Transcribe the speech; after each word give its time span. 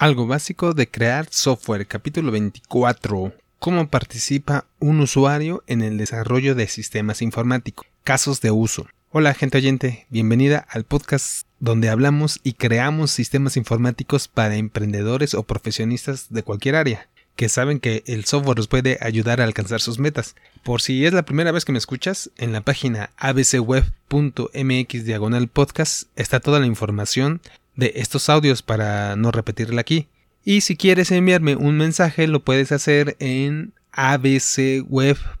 Algo 0.00 0.26
básico 0.26 0.72
de 0.72 0.88
crear 0.88 1.26
software, 1.30 1.86
capítulo 1.86 2.32
24. 2.32 3.34
¿Cómo 3.58 3.86
participa 3.90 4.64
un 4.78 4.98
usuario 5.00 5.62
en 5.66 5.82
el 5.82 5.98
desarrollo 5.98 6.54
de 6.54 6.68
sistemas 6.68 7.20
informáticos? 7.20 7.86
Casos 8.02 8.40
de 8.40 8.50
uso. 8.50 8.86
Hola 9.12 9.34
gente 9.34 9.58
oyente, 9.58 10.06
bienvenida 10.08 10.66
al 10.70 10.84
podcast 10.84 11.46
donde 11.58 11.90
hablamos 11.90 12.40
y 12.42 12.54
creamos 12.54 13.10
sistemas 13.10 13.58
informáticos 13.58 14.26
para 14.26 14.56
emprendedores 14.56 15.34
o 15.34 15.42
profesionistas 15.42 16.28
de 16.30 16.44
cualquier 16.44 16.76
área 16.76 17.10
que 17.36 17.50
saben 17.50 17.78
que 17.80 18.02
el 18.06 18.24
software 18.24 18.58
los 18.58 18.68
puede 18.68 18.98
ayudar 19.00 19.40
a 19.40 19.44
alcanzar 19.44 19.80
sus 19.80 19.98
metas. 19.98 20.34
Por 20.62 20.82
si 20.82 21.06
es 21.06 21.12
la 21.12 21.24
primera 21.24 21.52
vez 21.52 21.64
que 21.64 21.72
me 21.72 21.78
escuchas, 21.78 22.30
en 22.36 22.52
la 22.52 22.60
página 22.60 23.10
abcweb.mx 23.16 25.04
diagonal 25.04 25.48
podcast 25.48 26.04
está 26.16 26.40
toda 26.40 26.60
la 26.60 26.66
información 26.66 27.40
de 27.76 27.92
estos 27.96 28.28
audios 28.28 28.62
para 28.62 29.16
no 29.16 29.30
repetirla 29.30 29.80
aquí. 29.80 30.08
Y 30.44 30.62
si 30.62 30.76
quieres 30.76 31.10
enviarme 31.10 31.56
un 31.56 31.76
mensaje 31.76 32.26
lo 32.26 32.40
puedes 32.40 32.72
hacer 32.72 33.16
en 33.18 33.72
abcweb.mx 33.92 35.36